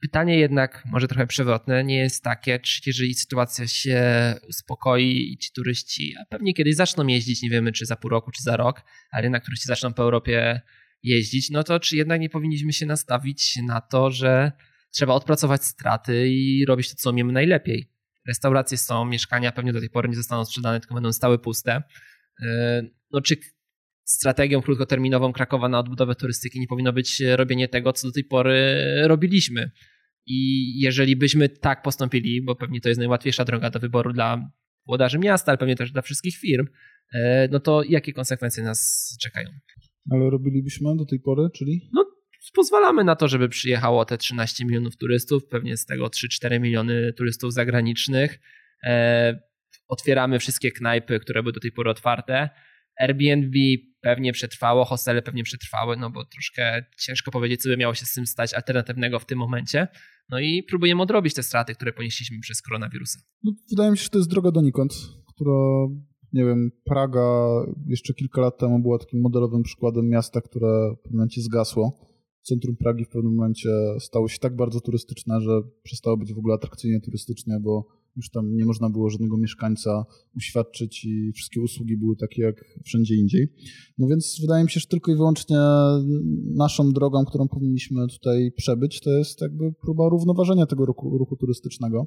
Pytanie 0.00 0.38
jednak, 0.38 0.82
może 0.86 1.08
trochę 1.08 1.26
przewrotne, 1.26 1.84
nie 1.84 1.98
jest 1.98 2.24
takie, 2.24 2.58
czy 2.58 2.80
jeżeli 2.86 3.14
sytuacja 3.14 3.66
się 3.68 4.02
uspokoi 4.48 5.32
i 5.32 5.38
ci 5.38 5.52
turyści, 5.52 6.14
a 6.22 6.24
pewnie 6.24 6.54
kiedyś 6.54 6.76
zaczną 6.76 7.06
jeździć, 7.06 7.42
nie 7.42 7.50
wiemy 7.50 7.72
czy 7.72 7.86
za 7.86 7.96
pół 7.96 8.10
roku, 8.10 8.30
czy 8.30 8.42
za 8.42 8.56
rok, 8.56 8.82
ale 9.10 9.22
jednak 9.22 9.44
turyści 9.44 9.66
zaczną 9.66 9.92
po 9.92 10.02
Europie 10.02 10.60
jeździć, 11.02 11.50
no 11.50 11.64
to 11.64 11.80
czy 11.80 11.96
jednak 11.96 12.20
nie 12.20 12.30
powinniśmy 12.30 12.72
się 12.72 12.86
nastawić 12.86 13.56
na 13.66 13.80
to, 13.80 14.10
że 14.10 14.52
trzeba 14.90 15.14
odpracować 15.14 15.64
straty 15.64 16.28
i 16.28 16.66
robić 16.66 16.90
to, 16.90 16.96
co 16.96 17.10
umiemy 17.10 17.32
najlepiej. 17.32 17.93
Restauracje 18.28 18.78
są, 18.78 19.04
mieszkania 19.04 19.52
pewnie 19.52 19.72
do 19.72 19.80
tej 19.80 19.90
pory 19.90 20.08
nie 20.08 20.16
zostaną 20.16 20.44
sprzedane, 20.44 20.80
tylko 20.80 20.94
będą 20.94 21.12
stały 21.12 21.38
puste. 21.38 21.82
Yy, 22.40 22.46
no 23.10 23.20
czy 23.20 23.36
strategią 24.04 24.62
krótkoterminową 24.62 25.32
Krakowa 25.32 25.68
na 25.68 25.78
odbudowę 25.78 26.14
turystyki 26.14 26.60
nie 26.60 26.66
powinno 26.66 26.92
być 26.92 27.22
robienie 27.36 27.68
tego, 27.68 27.92
co 27.92 28.08
do 28.08 28.12
tej 28.12 28.24
pory 28.24 28.84
robiliśmy. 29.06 29.70
I 30.26 30.80
jeżeli 30.80 31.16
byśmy 31.16 31.48
tak 31.48 31.82
postąpili, 31.82 32.42
bo 32.42 32.56
pewnie 32.56 32.80
to 32.80 32.88
jest 32.88 32.98
najłatwiejsza 32.98 33.44
droga 33.44 33.70
do 33.70 33.80
wyboru 33.80 34.12
dla 34.12 34.50
włodarzy 34.86 35.18
miasta, 35.18 35.52
ale 35.52 35.58
pewnie 35.58 35.76
też 35.76 35.92
dla 35.92 36.02
wszystkich 36.02 36.36
firm, 36.36 36.66
e, 37.14 37.48
no 37.48 37.60
to 37.60 37.82
jakie 37.82 38.12
konsekwencje 38.12 38.64
nas 38.64 39.08
czekają? 39.22 39.48
Ale 40.10 40.30
robilibyśmy 40.30 40.96
do 40.96 41.04
tej 41.04 41.20
pory, 41.20 41.48
czyli? 41.54 41.90
No, 41.92 42.06
pozwalamy 42.52 43.04
na 43.04 43.16
to, 43.16 43.28
żeby 43.28 43.48
przyjechało 43.48 44.04
te 44.04 44.18
13 44.18 44.64
milionów 44.64 44.96
turystów, 44.96 45.46
pewnie 45.46 45.76
z 45.76 45.86
tego 45.86 46.06
3-4 46.06 46.60
miliony 46.60 47.12
turystów 47.12 47.52
zagranicznych. 47.52 48.40
E, 48.86 49.40
otwieramy 49.88 50.38
wszystkie 50.38 50.72
knajpy, 50.72 51.20
które 51.20 51.42
były 51.42 51.52
do 51.52 51.60
tej 51.60 51.72
pory 51.72 51.90
otwarte. 51.90 52.50
Airbnb 53.00 53.58
pewnie 54.00 54.32
przetrwało, 54.32 54.84
hostele 54.84 55.22
pewnie 55.22 55.42
przetrwały, 55.42 55.96
no 55.96 56.10
bo 56.10 56.24
troszkę 56.24 56.84
ciężko 56.98 57.30
powiedzieć, 57.30 57.62
co 57.62 57.68
by 57.68 57.76
miało 57.76 57.94
się 57.94 58.06
z 58.06 58.14
tym 58.14 58.26
stać 58.26 58.54
alternatywnego 58.54 59.18
w 59.18 59.26
tym 59.26 59.38
momencie. 59.38 59.88
No 60.28 60.40
i 60.40 60.62
próbujemy 60.62 61.02
odrobić 61.02 61.34
te 61.34 61.42
straty, 61.42 61.74
które 61.74 61.92
ponieśliśmy 61.92 62.40
przez 62.40 62.62
koronawirusa. 62.62 63.18
No, 63.44 63.52
wydaje 63.70 63.90
mi 63.90 63.98
się, 63.98 64.04
że 64.04 64.10
to 64.10 64.18
jest 64.18 64.30
droga 64.30 64.50
donikąd, 64.50 64.92
która, 65.34 65.54
nie 66.32 66.44
wiem, 66.44 66.70
Praga 66.84 67.48
jeszcze 67.86 68.14
kilka 68.14 68.40
lat 68.40 68.58
temu 68.58 68.78
była 68.78 68.98
takim 68.98 69.20
modelowym 69.20 69.62
przykładem 69.62 70.08
miasta, 70.08 70.40
które 70.40 70.94
w 70.98 71.02
pewnym 71.02 71.18
momencie 71.18 71.40
zgasło. 71.40 72.13
Centrum 72.44 72.76
Pragi 72.76 73.04
w 73.04 73.08
pewnym 73.08 73.34
momencie 73.34 73.70
stało 73.98 74.28
się 74.28 74.38
tak 74.38 74.56
bardzo 74.56 74.80
turystyczne, 74.80 75.40
że 75.40 75.62
przestało 75.82 76.16
być 76.16 76.34
w 76.34 76.38
ogóle 76.38 76.54
atrakcyjnie 76.54 77.00
turystycznie, 77.00 77.60
bo 77.60 77.86
już 78.16 78.30
tam 78.30 78.56
nie 78.56 78.64
można 78.64 78.90
było 78.90 79.10
żadnego 79.10 79.36
mieszkańca 79.36 80.04
uświadczyć 80.36 81.04
i 81.04 81.32
wszystkie 81.32 81.60
usługi 81.60 81.96
były 81.96 82.16
takie 82.16 82.42
jak 82.42 82.64
wszędzie 82.84 83.14
indziej. 83.14 83.48
No 83.98 84.06
więc 84.06 84.38
wydaje 84.40 84.64
mi 84.64 84.70
się, 84.70 84.80
że 84.80 84.86
tylko 84.86 85.12
i 85.12 85.16
wyłącznie 85.16 85.58
naszą 86.54 86.92
drogą, 86.92 87.24
którą 87.24 87.48
powinniśmy 87.48 88.06
tutaj 88.08 88.52
przebyć, 88.56 89.00
to 89.00 89.10
jest 89.10 89.40
jakby 89.40 89.72
próba 89.72 90.08
równoważenia 90.08 90.66
tego 90.66 90.86
ruchu, 90.86 91.18
ruchu 91.18 91.36
turystycznego. 91.36 92.06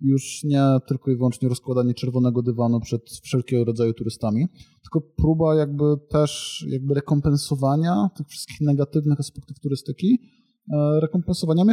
Już 0.00 0.44
nie 0.44 0.62
tylko 0.88 1.10
i 1.10 1.16
wyłącznie 1.16 1.48
rozkładanie 1.48 1.94
czerwonego 1.94 2.42
dywanu 2.42 2.80
przed 2.80 3.02
wszelkiego 3.22 3.64
rodzaju 3.64 3.94
turystami, 3.94 4.46
tylko 4.82 5.00
próba 5.16 5.54
jakby 5.54 5.84
też 6.10 6.64
jakby 6.68 6.94
rekompensowania 6.94 8.10
tych 8.16 8.26
wszystkich 8.28 8.60
negatywnych 8.60 9.20
aspektów 9.20 9.60
turystyki 9.60 10.18
rekompensowania 11.00 11.64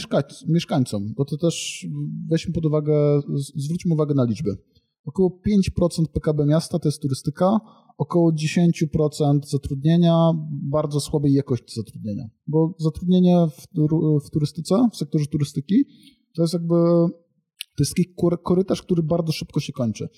mieszkańcom, 0.48 1.14
bo 1.14 1.26
to 1.26 1.38
też 1.38 1.86
weźmy 2.30 2.54
pod 2.54 2.66
uwagę, 2.66 3.22
zwróćmy 3.56 3.94
uwagę 3.94 4.16
na 4.16 4.24
liczby. 4.24 4.58
Około 5.06 5.40
5% 5.80 6.06
PKB 6.14 6.46
miasta 6.46 6.80
to 6.80 6.88
jest 6.88 7.02
turystyka, 7.02 7.60
około 7.98 8.32
10% 8.32 9.40
zatrudnienia, 9.46 10.32
bardzo 10.52 11.00
słabej 11.00 11.34
jakości 11.34 11.76
zatrudnienia. 11.76 12.30
Bo 12.48 12.76
zatrudnienie 12.80 13.48
w, 13.48 13.68
w 14.26 14.30
turystyce, 14.30 14.88
w 14.92 14.96
sektorze 14.96 15.26
turystyki, 15.26 15.86
to 16.36 16.42
jest 16.42 16.54
jakby 16.54 16.76
to 17.76 17.84
jest 17.84 17.96
taki 17.96 18.14
korytarz, 18.44 18.82
który 18.82 19.04
bardzo 19.04 19.32
szybko 19.32 19.60
się 19.60 19.74
kończy. 19.74 20.10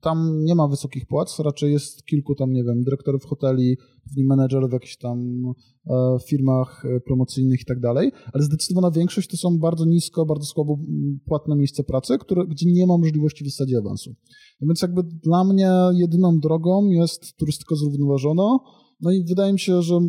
Tam 0.00 0.44
nie 0.44 0.54
ma 0.54 0.68
wysokich 0.68 1.06
płac, 1.06 1.38
raczej 1.38 1.72
jest 1.72 2.04
kilku 2.04 2.34
tam, 2.34 2.52
nie 2.52 2.64
wiem, 2.64 2.82
dyrektorów 2.82 3.24
hoteli, 3.24 3.76
pewnie 4.04 4.24
menedżerów 4.24 4.70
w 4.70 4.72
jakichś 4.72 4.96
tam 4.96 5.42
e, 5.90 6.16
firmach 6.26 6.84
e, 6.84 7.00
promocyjnych 7.00 7.60
i 7.60 7.64
tak 7.64 7.80
dalej, 7.80 8.12
ale 8.32 8.44
zdecydowana 8.44 8.90
większość 8.90 9.30
to 9.30 9.36
są 9.36 9.58
bardzo 9.58 9.84
nisko, 9.84 10.26
bardzo 10.26 10.44
słabo 10.44 10.78
płatne 11.26 11.56
miejsca 11.56 11.82
pracy, 11.82 12.18
które, 12.18 12.46
gdzie 12.46 12.72
nie 12.72 12.86
ma 12.86 12.98
możliwości 12.98 13.44
w 13.44 13.78
awansu. 13.78 14.14
No 14.60 14.66
więc 14.66 14.82
jakby 14.82 15.02
dla 15.02 15.44
mnie 15.44 15.70
jedyną 15.94 16.38
drogą 16.38 16.90
jest 16.90 17.36
turystyka 17.36 17.74
zrównoważona, 17.74 18.58
no 19.00 19.12
i 19.12 19.24
wydaje 19.24 19.52
mi 19.52 19.60
się, 19.60 19.82
że 19.82 20.00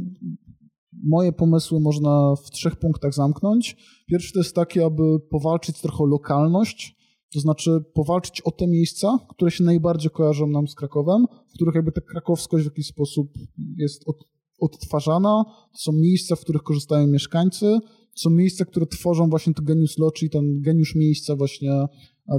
moje 1.03 1.31
pomysły 1.31 1.79
można 1.79 2.33
w 2.45 2.51
trzech 2.51 2.75
punktach 2.75 3.13
zamknąć. 3.13 3.77
Pierwszy 4.07 4.33
to 4.33 4.39
jest 4.39 4.55
taki, 4.55 4.81
aby 4.81 5.03
powalczyć 5.31 5.81
trochę 5.81 6.03
o 6.03 6.07
lokalność, 6.07 6.96
to 7.33 7.39
znaczy 7.39 7.83
powalczyć 7.93 8.41
o 8.41 8.51
te 8.51 8.67
miejsca, 8.67 9.17
które 9.29 9.51
się 9.51 9.63
najbardziej 9.63 10.11
kojarzą 10.11 10.47
nam 10.47 10.67
z 10.67 10.75
Krakowem, 10.75 11.25
w 11.49 11.53
których 11.53 11.75
jakby 11.75 11.91
ta 11.91 12.01
krakowskość 12.01 12.63
w 12.63 12.67
jakiś 12.67 12.87
sposób 12.87 13.31
jest 13.77 14.03
od, 14.05 14.17
odtwarzana. 14.59 15.43
To 15.71 15.77
są 15.77 15.91
miejsca, 15.91 16.35
w 16.35 16.41
których 16.41 16.63
korzystają 16.63 17.07
mieszkańcy, 17.07 17.79
to 18.13 18.21
są 18.21 18.29
miejsca, 18.29 18.65
które 18.65 18.85
tworzą 18.85 19.29
właśnie 19.29 19.53
to 19.53 19.61
genius 19.61 19.97
loci, 19.97 20.29
ten 20.29 20.61
geniusz 20.61 20.95
miejsca 20.95 21.35
właśnie 21.35 21.85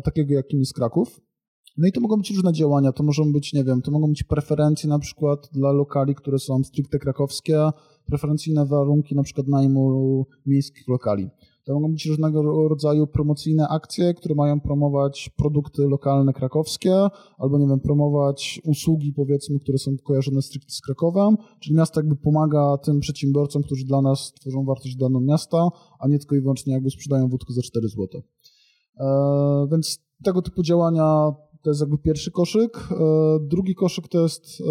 takiego, 0.05 0.35
jakim 0.35 0.61
jest 0.61 0.75
Kraków. 0.75 1.21
No 1.77 1.89
i 1.89 1.93
to 1.93 2.01
mogą 2.01 2.17
być 2.17 2.31
różne 2.31 2.53
działania, 2.53 2.93
to 2.93 3.03
mogą 3.03 3.33
być, 3.33 3.53
nie 3.53 3.65
wiem, 3.65 3.83
to 3.83 3.91
mogą 3.91 4.09
być 4.09 4.23
preferencje 4.23 4.89
na 4.89 4.99
przykład 4.99 5.49
dla 5.53 5.73
lokali, 5.73 6.15
które 6.15 6.39
są 6.39 6.65
stricte 6.65 6.99
krakowskie, 6.99 7.71
preferencyjne 8.07 8.67
warunki 8.67 9.15
na 9.15 9.23
przykład 9.23 9.49
najmu 9.49 10.27
miejskich 10.47 10.89
lokali. 10.89 11.29
To 11.69 11.75
mogą 11.75 11.93
być 11.93 12.07
różnego 12.07 12.69
rodzaju 12.69 13.07
promocyjne 13.07 13.69
akcje, 13.69 14.15
które 14.15 14.35
mają 14.35 14.61
promować 14.61 15.31
produkty 15.37 15.83
lokalne 15.83 16.33
krakowskie, 16.33 16.95
albo 17.39 17.59
nie 17.59 17.67
wiem, 17.67 17.81
promować 17.81 18.61
usługi 18.65 19.13
powiedzmy, 19.13 19.61
które 19.61 19.79
są 19.79 19.91
kojarzone 20.05 20.43
stricte 20.43 20.73
z 20.73 20.81
Krakowem, 20.81 21.37
czyli 21.61 21.77
miasto 21.77 22.01
jakby 22.01 22.17
pomaga 22.17 22.79
tym 22.79 23.01
przedsiębiorcom, 23.01 23.63
którzy 23.63 23.85
dla 23.85 24.03
nas 24.03 24.33
tworzą 24.41 24.65
wartość 24.65 24.97
daną 24.97 25.21
miasta, 25.21 25.69
a 25.99 26.09
nie 26.09 26.19
tylko 26.19 26.37
i 26.37 26.41
wyłącznie 26.41 26.73
jakby 26.73 26.91
sprzedają 26.91 27.29
wódkę 27.29 27.53
za 27.55 27.63
4 27.63 27.89
zł. 27.89 28.07
Eee, 28.13 29.69
więc 29.71 29.99
tego 30.25 30.43
typu 30.43 30.63
działania 30.63 31.33
to 31.63 31.71
jest 31.71 31.81
jakby 31.81 31.99
pierwszy 31.99 32.31
koszyk. 32.31 32.89
Eee, 32.91 32.99
drugi 33.49 33.75
koszyk 33.75 34.09
to 34.09 34.23
jest 34.23 34.61
e, 34.61 34.65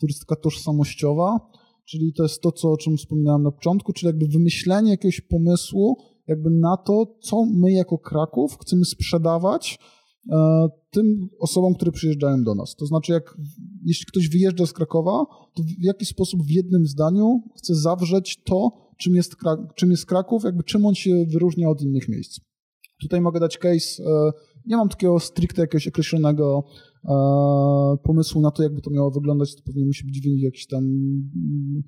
turystyka 0.00 0.36
tożsamościowa 0.36 1.40
czyli 1.84 2.12
to 2.12 2.22
jest 2.22 2.40
to, 2.40 2.52
co, 2.52 2.72
o 2.72 2.76
czym 2.76 2.96
wspominałem 2.96 3.42
na 3.42 3.50
początku, 3.50 3.92
czyli 3.92 4.06
jakby 4.06 4.26
wymyślenie 4.26 4.90
jakiegoś 4.90 5.20
pomysłu 5.20 5.96
jakby 6.26 6.50
na 6.50 6.76
to, 6.76 7.18
co 7.22 7.44
my 7.44 7.72
jako 7.72 7.98
Kraków 7.98 8.58
chcemy 8.60 8.84
sprzedawać 8.84 9.78
e, 10.32 10.68
tym 10.90 11.28
osobom, 11.38 11.74
które 11.74 11.92
przyjeżdżają 11.92 12.44
do 12.44 12.54
nas. 12.54 12.74
To 12.74 12.86
znaczy, 12.86 13.12
jak 13.12 13.36
jeśli 13.84 14.06
ktoś 14.06 14.28
wyjeżdża 14.28 14.66
z 14.66 14.72
Krakowa, 14.72 15.24
to 15.54 15.62
w 15.62 15.84
jaki 15.84 16.06
sposób 16.06 16.42
w 16.42 16.50
jednym 16.50 16.86
zdaniu 16.86 17.42
chce 17.56 17.74
zawrzeć 17.74 18.42
to, 18.44 18.70
czym 18.98 19.14
jest, 19.14 19.34
czym 19.74 19.90
jest 19.90 20.06
Kraków, 20.06 20.44
jakby 20.44 20.64
czym 20.64 20.86
on 20.86 20.94
się 20.94 21.24
wyróżnia 21.32 21.68
od 21.68 21.82
innych 21.82 22.08
miejsc. 22.08 22.40
Tutaj 23.00 23.20
mogę 23.20 23.40
dać 23.40 23.58
case, 23.58 24.02
e, 24.02 24.30
nie 24.66 24.76
mam 24.76 24.88
takiego 24.88 25.20
stricte 25.20 25.62
jakiegoś 25.62 25.88
określonego 25.88 26.64
pomysłu 28.02 28.40
na 28.40 28.50
to, 28.50 28.62
jakby 28.62 28.80
to 28.80 28.90
miało 28.90 29.10
wyglądać, 29.10 29.54
to 29.54 29.62
pewnie 29.62 29.86
musi 29.86 30.04
być 30.06 30.20
wynik 30.20 30.42
jakichś 30.42 30.66
tam 30.66 30.84
mm, 30.84 31.82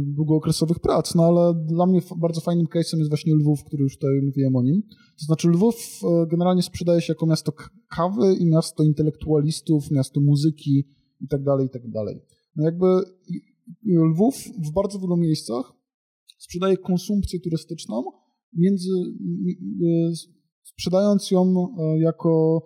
długookresowych 0.00 0.78
prac, 0.78 1.14
no 1.14 1.22
ale 1.22 1.64
dla 1.64 1.86
mnie 1.86 2.00
bardzo 2.16 2.40
fajnym 2.40 2.66
case'em 2.66 2.98
jest 2.98 3.08
właśnie 3.08 3.34
Lwów, 3.34 3.64
który 3.64 3.82
już 3.82 3.94
tutaj 3.94 4.20
mówiłem 4.22 4.56
o 4.56 4.62
nim. 4.62 4.82
To 5.18 5.24
znaczy 5.24 5.48
Lwów 5.48 5.76
e, 5.76 6.26
generalnie 6.26 6.62
sprzedaje 6.62 7.00
się 7.00 7.12
jako 7.12 7.26
miasto 7.26 7.52
kawy 7.88 8.34
i 8.34 8.46
miasto 8.46 8.84
intelektualistów, 8.84 9.90
miasto 9.90 10.20
muzyki 10.20 10.84
i 11.20 11.28
tak 11.28 11.42
dalej, 11.42 11.66
i 11.66 11.70
tak 11.70 11.90
dalej. 11.90 12.20
No 12.56 12.64
jakby 12.64 12.86
Lwów 13.84 14.34
w 14.68 14.72
bardzo 14.72 14.98
wielu 14.98 15.16
miejscach 15.16 15.72
sprzedaje 16.38 16.76
konsumpcję 16.76 17.40
turystyczną, 17.40 18.04
między, 18.52 18.90
sprzedając 20.64 21.30
ją 21.30 21.54
jako 21.98 22.62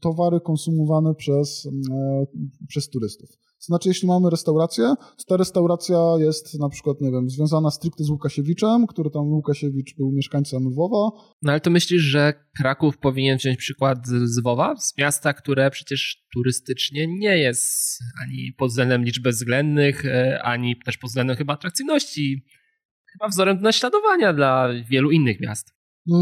towary 0.00 0.40
konsumowane 0.40 1.14
przez, 1.14 1.68
e, 1.92 2.26
przez 2.68 2.88
turystów. 2.88 3.30
To 3.58 3.64
znaczy, 3.64 3.88
jeśli 3.88 4.08
mamy 4.08 4.30
restaurację, 4.30 4.84
to 5.16 5.24
ta 5.28 5.36
restauracja 5.36 5.98
jest 6.18 6.58
na 6.60 6.68
przykład, 6.68 7.00
nie 7.00 7.10
wiem, 7.10 7.30
związana 7.30 7.70
stricte 7.70 8.04
z 8.04 8.10
Łukasiewiczem, 8.10 8.86
który 8.86 9.10
tam 9.10 9.22
Łukasiewicz 9.22 9.96
był 9.96 10.12
mieszkańcem 10.12 10.68
Lwowa. 10.68 11.10
No 11.42 11.52
ale 11.52 11.60
to 11.60 11.70
myślisz, 11.70 12.02
że 12.02 12.34
Kraków 12.56 12.98
powinien 12.98 13.38
wziąć 13.38 13.58
przykład 13.58 14.06
z 14.06 14.38
Lwowa? 14.38 14.76
Z 14.76 14.98
miasta, 14.98 15.32
które 15.32 15.70
przecież 15.70 16.26
turystycznie 16.34 17.06
nie 17.06 17.38
jest 17.38 17.98
ani 18.22 18.52
pod 18.58 18.68
względem 18.68 19.04
liczby 19.04 19.30
względnych, 19.30 20.04
e, 20.04 20.42
ani 20.42 20.76
też 20.84 20.98
pod 20.98 21.10
względem 21.10 21.36
chyba 21.36 21.52
atrakcyjności. 21.52 22.44
Chyba 23.12 23.28
wzorem 23.28 23.56
do 23.56 23.62
naśladowania 23.62 24.32
dla 24.32 24.68
wielu 24.90 25.10
innych 25.10 25.40
miast. 25.40 25.77
No, 26.08 26.18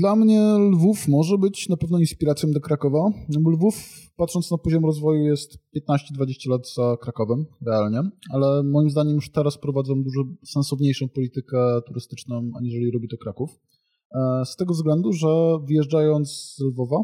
dla 0.00 0.16
mnie 0.16 0.56
Lwów 0.58 1.08
może 1.08 1.38
być 1.38 1.68
na 1.68 1.76
pewno 1.76 1.98
inspiracją 1.98 2.50
do 2.50 2.60
Krakowa, 2.60 3.10
no 3.28 3.40
bo 3.40 3.50
Lwów, 3.50 3.74
patrząc 4.16 4.50
na 4.50 4.58
poziom 4.58 4.84
rozwoju, 4.84 5.22
jest 5.24 5.58
15-20 5.90 6.50
lat 6.50 6.68
za 6.74 6.96
Krakowem, 7.00 7.46
realnie, 7.66 8.00
ale 8.30 8.62
moim 8.62 8.90
zdaniem 8.90 9.14
już 9.14 9.30
teraz 9.30 9.58
prowadzą 9.58 10.02
dużo 10.02 10.20
sensowniejszą 10.44 11.08
politykę 11.08 11.80
turystyczną, 11.86 12.50
aniżeli 12.58 12.90
robi 12.90 13.08
to 13.08 13.16
Kraków. 13.16 13.50
E, 14.14 14.44
z 14.44 14.56
tego 14.56 14.74
względu, 14.74 15.12
że 15.12 15.58
wyjeżdżając 15.66 16.30
z 16.30 16.60
Lwowa, 16.60 16.96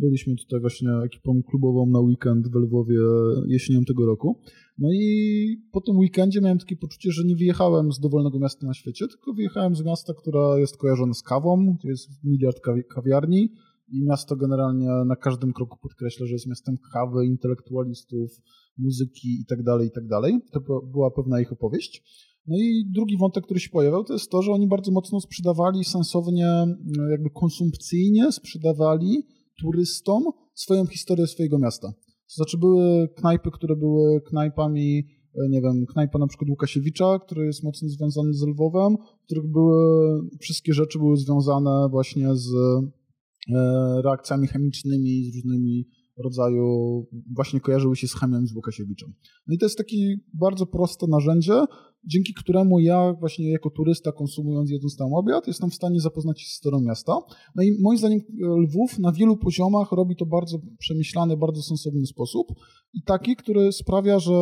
byliśmy 0.00 0.36
tutaj 0.36 0.60
właśnie 0.60 0.88
ekipą 1.04 1.42
klubową 1.50 1.86
na 1.86 2.00
weekend 2.00 2.48
w 2.48 2.54
Lwowie 2.54 2.98
jesienią 3.46 3.80
tego 3.84 4.06
roku, 4.06 4.40
no 4.78 4.88
i 4.92 5.56
po 5.72 5.80
tym 5.80 5.98
weekendzie 5.98 6.40
miałem 6.40 6.58
takie 6.58 6.76
poczucie, 6.76 7.12
że 7.12 7.24
nie 7.24 7.36
wyjechałem 7.36 7.92
z 7.92 8.00
dowolnego 8.00 8.38
miasta 8.38 8.66
na 8.66 8.74
świecie, 8.74 9.08
tylko 9.08 9.32
wyjechałem 9.32 9.76
z 9.76 9.84
miasta, 9.84 10.14
które 10.14 10.60
jest 10.60 10.76
kojarzone 10.76 11.14
z 11.14 11.22
kawą, 11.22 11.74
gdzie 11.78 11.88
jest 11.88 12.08
miliard 12.24 12.60
kawiarni, 12.94 13.50
i 13.88 14.02
miasto 14.02 14.36
generalnie 14.36 14.88
na 15.06 15.16
każdym 15.16 15.52
kroku 15.52 15.78
podkreśla, 15.82 16.26
że 16.26 16.32
jest 16.32 16.46
miastem 16.46 16.78
kawy, 16.92 17.26
intelektualistów, 17.26 18.30
muzyki 18.78 19.38
itd., 19.38 19.64
tak 19.64 19.82
itd. 19.82 20.20
Tak 20.52 20.62
to 20.66 20.80
była 20.92 21.10
pewna 21.10 21.40
ich 21.40 21.52
opowieść. 21.52 22.02
No 22.46 22.56
i 22.58 22.84
drugi 22.94 23.16
wątek, 23.16 23.44
który 23.44 23.60
się 23.60 23.70
pojawiał, 23.70 24.04
to 24.04 24.12
jest 24.12 24.30
to, 24.30 24.42
że 24.42 24.52
oni 24.52 24.68
bardzo 24.68 24.92
mocno 24.92 25.20
sprzedawali 25.20 25.84
sensownie, 25.84 26.66
jakby 27.10 27.30
konsumpcyjnie 27.30 28.32
sprzedawali 28.32 29.26
turystom 29.60 30.24
swoją 30.54 30.86
historię 30.86 31.26
swojego 31.26 31.58
miasta. 31.58 31.92
To 32.28 32.34
znaczy 32.34 32.58
były 32.58 33.08
knajpy, 33.08 33.50
które 33.50 33.76
były 33.76 34.20
knajpami, 34.20 35.06
e, 35.34 35.48
nie 35.48 35.62
wiem, 35.62 35.86
knajpa 35.86 36.18
na 36.18 36.26
przykład 36.26 36.50
Łukasiewicza, 36.50 37.18
który 37.18 37.46
jest 37.46 37.64
mocno 37.64 37.88
związany 37.88 38.34
z 38.34 38.42
Lwowem, 38.42 38.96
w 39.22 39.24
których 39.24 39.46
były, 39.46 40.20
wszystkie 40.40 40.72
rzeczy 40.72 40.98
były 40.98 41.16
związane 41.16 41.88
właśnie 41.90 42.36
z 42.36 42.48
e, 42.54 44.02
reakcjami 44.02 44.46
chemicznymi, 44.46 45.24
z 45.24 45.34
różnymi 45.34 45.86
rodzaju, 46.16 47.06
właśnie 47.34 47.60
kojarzyły 47.60 47.96
się 47.96 48.08
z 48.08 48.14
chemią 48.14 48.46
z 48.46 48.54
Łukasiewiczem. 48.54 49.14
No 49.46 49.54
i 49.54 49.58
to 49.58 49.66
jest 49.66 49.78
takie 49.78 49.96
bardzo 50.34 50.66
proste 50.66 51.06
narzędzie, 51.06 51.64
dzięki 52.06 52.34
któremu 52.34 52.80
ja 52.80 53.14
właśnie 53.20 53.50
jako 53.50 53.70
turysta 53.70 54.12
konsumując 54.12 54.70
jedząc 54.70 54.96
tam 54.96 55.14
obiad 55.14 55.46
jestem 55.46 55.70
w 55.70 55.74
stanie 55.74 56.00
zapoznać 56.00 56.40
się 56.40 56.46
z 56.46 56.50
historią 56.50 56.80
miasta. 56.80 57.12
No 57.54 57.62
i 57.62 57.80
moim 57.80 57.98
zdaniem 57.98 58.20
Lwów 58.38 58.98
na 58.98 59.12
wielu 59.12 59.36
poziomach 59.36 59.92
robi 59.92 60.16
to 60.16 60.26
bardzo 60.26 60.58
przemyślany, 60.78 61.36
bardzo 61.36 61.62
sensowny 61.62 62.06
sposób 62.06 62.52
i 62.92 63.02
taki, 63.02 63.36
który 63.36 63.72
sprawia, 63.72 64.18
że 64.18 64.32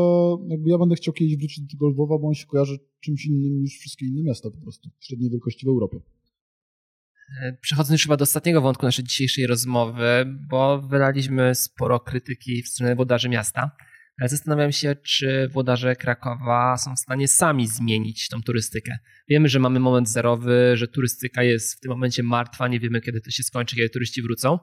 jakby 0.48 0.70
ja 0.70 0.78
będę 0.78 0.94
chciał 0.94 1.14
kiedyś 1.14 1.36
wrócić 1.36 1.64
do 1.64 1.70
tego 1.70 1.88
Lwowa, 1.88 2.18
bo 2.18 2.28
on 2.28 2.34
się 2.34 2.46
kojarzy 2.46 2.78
czymś 3.00 3.26
innym 3.26 3.60
niż 3.62 3.78
wszystkie 3.78 4.06
inne 4.06 4.22
miasta 4.22 4.50
po 4.50 4.60
prostu 4.60 4.90
średniej 5.00 5.30
wielkości 5.30 5.66
w 5.66 5.68
Europie. 5.68 6.00
E, 7.40 7.52
przechodząc 7.60 7.90
już 7.90 8.02
chyba 8.02 8.16
do 8.16 8.22
ostatniego 8.22 8.60
wątku 8.60 8.86
naszej 8.86 9.04
dzisiejszej 9.04 9.46
rozmowy, 9.46 10.24
bo 10.26 10.82
wydaliśmy 10.82 11.54
sporo 11.54 12.00
krytyki 12.00 12.62
w 12.62 12.68
stronę 12.68 12.94
włodarzy 12.94 13.28
miasta, 13.28 13.70
ale 14.20 14.28
zastanawiam 14.28 14.72
się, 14.72 14.96
czy 14.96 15.48
włodarze 15.48 15.96
Krakowa 15.96 16.76
są 16.76 16.94
w 16.94 16.98
stanie 16.98 17.28
sami 17.28 17.66
zmienić 17.68 18.28
tą 18.28 18.42
turystykę. 18.42 18.98
Wiemy, 19.28 19.48
że 19.48 19.58
mamy 19.58 19.80
moment 19.80 20.08
zerowy, 20.08 20.72
że 20.74 20.88
turystyka 20.88 21.42
jest 21.42 21.76
w 21.76 21.80
tym 21.80 21.90
momencie 21.90 22.22
martwa, 22.22 22.68
nie 22.68 22.80
wiemy 22.80 23.00
kiedy 23.00 23.20
to 23.20 23.30
się 23.30 23.42
skończy, 23.42 23.76
kiedy 23.76 23.88
turyści 23.90 24.22
wrócą, 24.22 24.58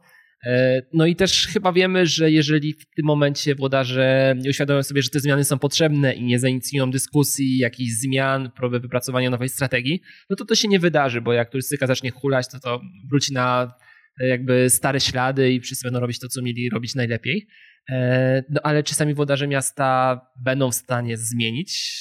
no 0.93 1.05
i 1.05 1.15
też 1.15 1.47
chyba 1.47 1.73
wiemy, 1.73 2.05
że 2.05 2.31
jeżeli 2.31 2.73
w 2.73 2.85
tym 2.95 3.05
momencie 3.05 3.55
włodarze 3.55 4.35
uświadomią 4.49 4.83
sobie, 4.83 5.01
że 5.01 5.09
te 5.09 5.19
zmiany 5.19 5.43
są 5.43 5.59
potrzebne 5.59 6.13
i 6.13 6.23
nie 6.23 6.39
zainicjują 6.39 6.91
dyskusji, 6.91 7.57
jakichś 7.57 7.91
zmian, 7.91 8.51
próby 8.51 8.79
wypracowania 8.79 9.29
nowej 9.29 9.49
strategii, 9.49 10.01
no 10.29 10.35
to 10.35 10.45
to 10.45 10.55
się 10.55 10.67
nie 10.67 10.79
wydarzy, 10.79 11.21
bo 11.21 11.33
jak 11.33 11.49
turystyka 11.49 11.87
zacznie 11.87 12.11
hulać, 12.11 12.47
to 12.51 12.59
to 12.59 12.81
wróci 13.09 13.33
na 13.33 13.73
e, 14.21 14.27
jakby 14.27 14.69
stare 14.69 14.99
ślady 14.99 15.53
i 15.53 15.61
wszyscy 15.61 15.83
będą 15.83 15.99
robić 15.99 16.19
to, 16.19 16.27
co 16.27 16.41
mieli 16.41 16.69
robić 16.69 16.95
najlepiej. 16.95 17.47
E, 17.89 18.43
no 18.49 18.61
ale 18.63 18.83
czy 18.83 18.95
sami 18.95 19.13
włodarze 19.13 19.47
miasta 19.47 20.21
będą 20.43 20.71
w 20.71 20.75
stanie 20.75 21.17
zmienić 21.17 21.95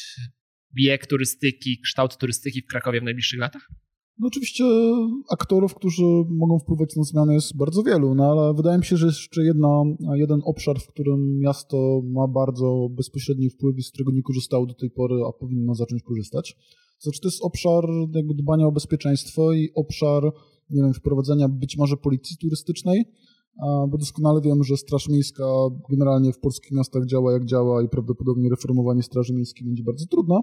bieg 0.76 1.06
turystyki, 1.06 1.80
kształt 1.84 2.18
turystyki 2.18 2.62
w 2.62 2.66
Krakowie 2.66 3.00
w 3.00 3.04
najbliższych 3.04 3.40
latach? 3.40 3.68
No 4.20 4.26
oczywiście 4.26 4.64
aktorów, 5.30 5.74
którzy 5.74 6.04
mogą 6.28 6.58
wpływać 6.58 6.96
na 6.96 7.02
zmiany 7.02 7.34
jest 7.34 7.56
bardzo 7.56 7.82
wielu, 7.82 8.14
no 8.14 8.24
ale 8.24 8.54
wydaje 8.54 8.78
mi 8.78 8.84
się, 8.84 8.96
że 8.96 9.06
jeszcze 9.06 9.44
jedna, 9.44 9.82
jeden 10.14 10.40
obszar, 10.44 10.80
w 10.80 10.88
którym 10.88 11.38
miasto 11.38 12.00
ma 12.04 12.28
bardzo 12.28 12.88
bezpośredni 12.90 13.50
wpływ 13.50 13.78
i 13.78 13.82
z 13.82 13.90
którego 13.90 14.12
nie 14.12 14.22
korzystało 14.22 14.66
do 14.66 14.74
tej 14.74 14.90
pory, 14.90 15.14
a 15.28 15.32
powinno 15.32 15.74
zacząć 15.74 16.02
korzystać. 16.02 16.56
Znaczy 17.00 17.20
to 17.20 17.28
jest 17.28 17.42
obszar 17.42 17.84
jakby 18.14 18.34
dbania 18.34 18.66
o 18.66 18.72
bezpieczeństwo 18.72 19.52
i 19.52 19.68
obszar 19.74 20.32
nie 20.70 20.82
wiem, 20.82 20.94
wprowadzenia 20.94 21.48
być 21.48 21.76
może 21.76 21.96
policji 21.96 22.36
turystycznej, 22.36 23.04
bo 23.88 23.98
doskonale 23.98 24.40
wiem, 24.40 24.64
że 24.64 24.76
Straż 24.76 25.08
Miejska 25.08 25.44
generalnie 25.90 26.32
w 26.32 26.38
polskich 26.38 26.72
miastach 26.72 27.06
działa 27.06 27.32
jak 27.32 27.44
działa 27.44 27.82
i 27.82 27.88
prawdopodobnie 27.88 28.50
reformowanie 28.50 29.02
Straży 29.02 29.34
Miejskiej 29.34 29.66
będzie 29.66 29.82
bardzo 29.82 30.06
trudne. 30.06 30.40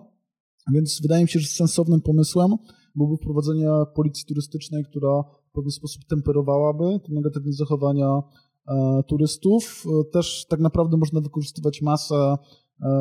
Więc 0.74 1.02
wydaje 1.02 1.24
mi 1.24 1.30
się, 1.30 1.40
że 1.40 1.48
sensownym 1.48 2.02
pomysłem 2.02 2.52
byłoby 2.95 3.17
wprowadzenie 3.17 3.69
policji 3.95 4.25
turystycznej, 4.25 4.84
która 4.84 5.23
w 5.49 5.51
pewien 5.55 5.71
sposób 5.71 6.05
temperowałaby 6.05 6.99
te 7.05 7.13
negatywne 7.13 7.53
zachowania 7.53 8.21
e, 8.67 9.03
turystów. 9.08 9.84
E, 9.86 10.12
też 10.12 10.45
tak 10.49 10.60
naprawdę 10.60 10.97
można 10.97 11.21
wykorzystywać 11.21 11.81
masę 11.81 12.15
e, 12.15 12.38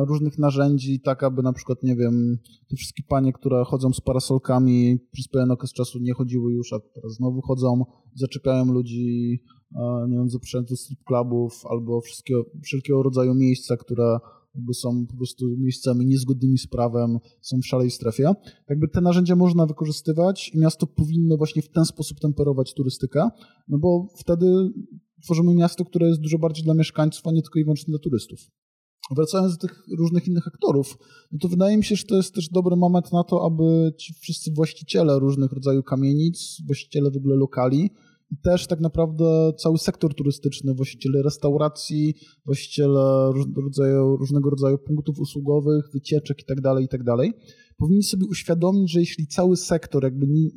różnych 0.07 0.37
narzędzi, 0.39 0.99
tak 0.99 1.23
aby 1.23 1.43
na 1.43 1.53
przykład, 1.53 1.83
nie 1.83 1.95
wiem, 1.95 2.37
te 2.69 2.75
wszystkie 2.75 3.03
panie, 3.09 3.33
które 3.33 3.63
chodzą 3.63 3.93
z 3.93 4.01
parasolkami 4.01 4.99
przez 5.11 5.27
pewien 5.27 5.51
okres 5.51 5.73
czasu 5.73 5.99
nie 5.99 6.13
chodziły 6.13 6.53
już, 6.53 6.73
a 6.73 6.79
teraz 6.79 7.13
znowu 7.13 7.41
chodzą, 7.41 7.85
zaczepiają 8.15 8.65
ludzi, 8.65 9.39
nie 10.07 10.17
wiem, 10.17 10.29
zaprzętu 10.29 10.69
do 10.69 10.77
strip 10.77 10.99
clubów 11.03 11.61
albo 11.69 12.01
wszystkiego, 12.01 12.43
wszelkiego 12.63 13.03
rodzaju 13.03 13.35
miejsca, 13.35 13.77
które 13.77 14.19
jakby 14.55 14.73
są 14.73 15.07
po 15.07 15.17
prostu 15.17 15.45
miejscami 15.57 16.05
niezgodnymi 16.05 16.57
z 16.57 16.67
prawem, 16.67 17.19
są 17.41 17.59
w 17.59 17.65
szalej 17.65 17.91
strefie. 17.91 18.33
Jakby 18.69 18.87
te 18.87 19.01
narzędzia 19.01 19.35
można 19.35 19.65
wykorzystywać 19.65 20.51
i 20.53 20.59
miasto 20.59 20.87
powinno 20.87 21.37
właśnie 21.37 21.61
w 21.61 21.69
ten 21.69 21.85
sposób 21.85 22.19
temperować 22.19 22.73
turystykę, 22.73 23.29
no 23.67 23.77
bo 23.77 24.07
wtedy 24.17 24.69
tworzymy 25.23 25.55
miasto, 25.55 25.85
które 25.85 26.07
jest 26.07 26.21
dużo 26.21 26.39
bardziej 26.39 26.63
dla 26.63 26.73
mieszkańców, 26.73 27.27
a 27.27 27.31
nie 27.31 27.41
tylko 27.41 27.59
i 27.59 27.63
wyłącznie 27.63 27.91
dla 27.91 27.99
turystów. 27.99 28.39
Wracając 29.15 29.57
do 29.57 29.67
tych 29.67 29.83
różnych 29.97 30.27
innych 30.27 30.47
aktorów, 30.47 30.97
no 31.31 31.39
to 31.41 31.47
wydaje 31.47 31.77
mi 31.77 31.83
się, 31.83 31.95
że 31.95 32.03
to 32.03 32.15
jest 32.15 32.33
też 32.33 32.49
dobry 32.49 32.75
moment 32.75 33.11
na 33.13 33.23
to, 33.23 33.45
aby 33.45 33.93
ci 33.97 34.13
wszyscy 34.13 34.51
właściciele 34.51 35.19
różnych 35.19 35.51
rodzajów 35.51 35.85
kamienic, 35.85 36.61
właściciele 36.67 37.11
w 37.11 37.17
ogóle 37.17 37.35
lokali, 37.35 37.89
i 38.35 38.37
też 38.37 38.67
tak 38.67 38.79
naprawdę 38.79 39.53
cały 39.57 39.77
sektor 39.77 40.15
turystyczny, 40.15 40.73
właściciele 40.73 41.21
restauracji, 41.23 42.15
właściciele 42.45 43.31
rodzaju, 43.63 44.17
różnego 44.17 44.49
rodzaju 44.49 44.77
punktów 44.77 45.19
usługowych, 45.19 45.89
wycieczek 45.93 46.37
itd., 46.39 46.61
tak 46.61 46.81
itd., 46.81 47.13
tak 47.17 47.41
powinni 47.77 48.03
sobie 48.03 48.25
uświadomić, 48.25 48.91
że 48.91 48.99
jeśli 48.99 49.27
cały 49.27 49.57
sektor 49.57 50.03
jakby 50.03 50.27
nie, 50.27 50.49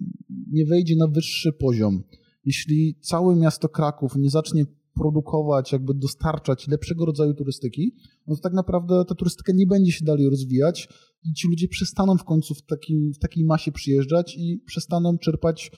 nie 0.53 0.67
wejdzie 0.67 0.97
na 0.97 1.07
wyższy 1.07 1.53
poziom, 1.53 2.03
jeśli 2.45 2.99
całe 3.01 3.37
miasto 3.37 3.69
Kraków 3.69 4.17
nie 4.17 4.31
zacznie 4.31 4.65
produkować, 4.95 5.73
jakby 5.73 5.95
dostarczać 5.95 6.69
lepszego 6.69 7.07
rodzaju 7.07 7.35
turystyki, 7.35 7.95
no 8.27 8.37
to 8.37 8.43
tak 8.43 8.53
naprawdę 8.53 9.05
ta 9.05 9.15
turystyka 9.15 9.53
nie 9.53 9.67
będzie 9.67 9.93
się 9.93 10.05
dalej 10.05 10.31
rozwijać 10.31 10.89
i 11.25 11.33
ci 11.35 11.49
ludzie 11.49 11.69
przestaną 11.69 12.19
w 12.19 12.25
końcu 12.25 12.55
w, 12.55 12.63
takim, 12.63 13.13
w 13.15 13.19
takiej 13.19 13.45
masie 13.45 13.73
przyjeżdżać 13.73 14.37
i 14.37 14.63
przestaną 14.67 15.19
czerpać 15.19 15.71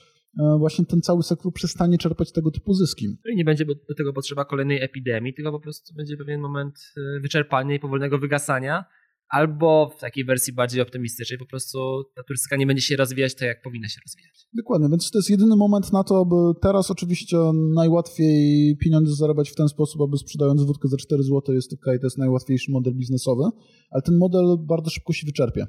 właśnie 0.59 0.85
ten 0.85 1.01
cały 1.01 1.23
sektor 1.23 1.53
przestanie 1.53 1.97
czerpać 1.97 2.31
tego 2.31 2.51
typu 2.51 2.73
zyski. 2.73 3.05
I 3.33 3.35
nie 3.35 3.45
będzie 3.45 3.65
do 3.65 3.95
tego 3.97 4.13
potrzeba 4.13 4.45
kolejnej 4.45 4.83
epidemii, 4.83 5.33
tylko 5.33 5.51
po 5.51 5.59
prostu 5.59 5.95
będzie 5.95 6.17
pewien 6.17 6.41
moment 6.41 6.75
e, 6.97 7.19
wyczerpania 7.19 7.75
i 7.75 7.79
powolnego 7.79 8.17
wygasania, 8.17 8.85
albo 9.31 9.89
w 9.97 9.99
takiej 9.99 10.25
wersji 10.25 10.53
bardziej 10.53 10.81
optymistycznej 10.81 11.39
po 11.39 11.45
prostu 11.45 11.79
ta 12.15 12.23
turystyka 12.23 12.55
nie 12.55 12.67
będzie 12.67 12.81
się 12.81 12.95
rozwijać 12.95 13.35
tak, 13.35 13.47
jak 13.47 13.61
powinna 13.61 13.87
się 13.87 14.01
rozwijać. 14.05 14.47
Dokładnie, 14.53 14.89
więc 14.89 15.11
to 15.11 15.17
jest 15.17 15.29
jedyny 15.29 15.55
moment 15.55 15.93
na 15.93 16.03
to, 16.03 16.21
aby 16.21 16.59
teraz 16.61 16.91
oczywiście 16.91 17.37
najłatwiej 17.75 18.77
pieniądze 18.77 19.15
zarabiać 19.15 19.49
w 19.49 19.55
ten 19.55 19.67
sposób, 19.67 20.01
aby 20.01 20.17
sprzedając 20.17 20.63
wódkę 20.63 20.87
za 20.87 20.97
4 20.97 21.23
zł 21.23 21.55
jest 21.55 21.73
ok, 21.73 21.85
to 21.85 22.05
jest 22.05 22.17
najłatwiejszy 22.17 22.71
model 22.71 22.93
biznesowy, 22.93 23.43
ale 23.91 24.01
ten 24.01 24.17
model 24.17 24.57
bardzo 24.59 24.89
szybko 24.89 25.13
się 25.13 25.25
wyczerpie 25.25 25.67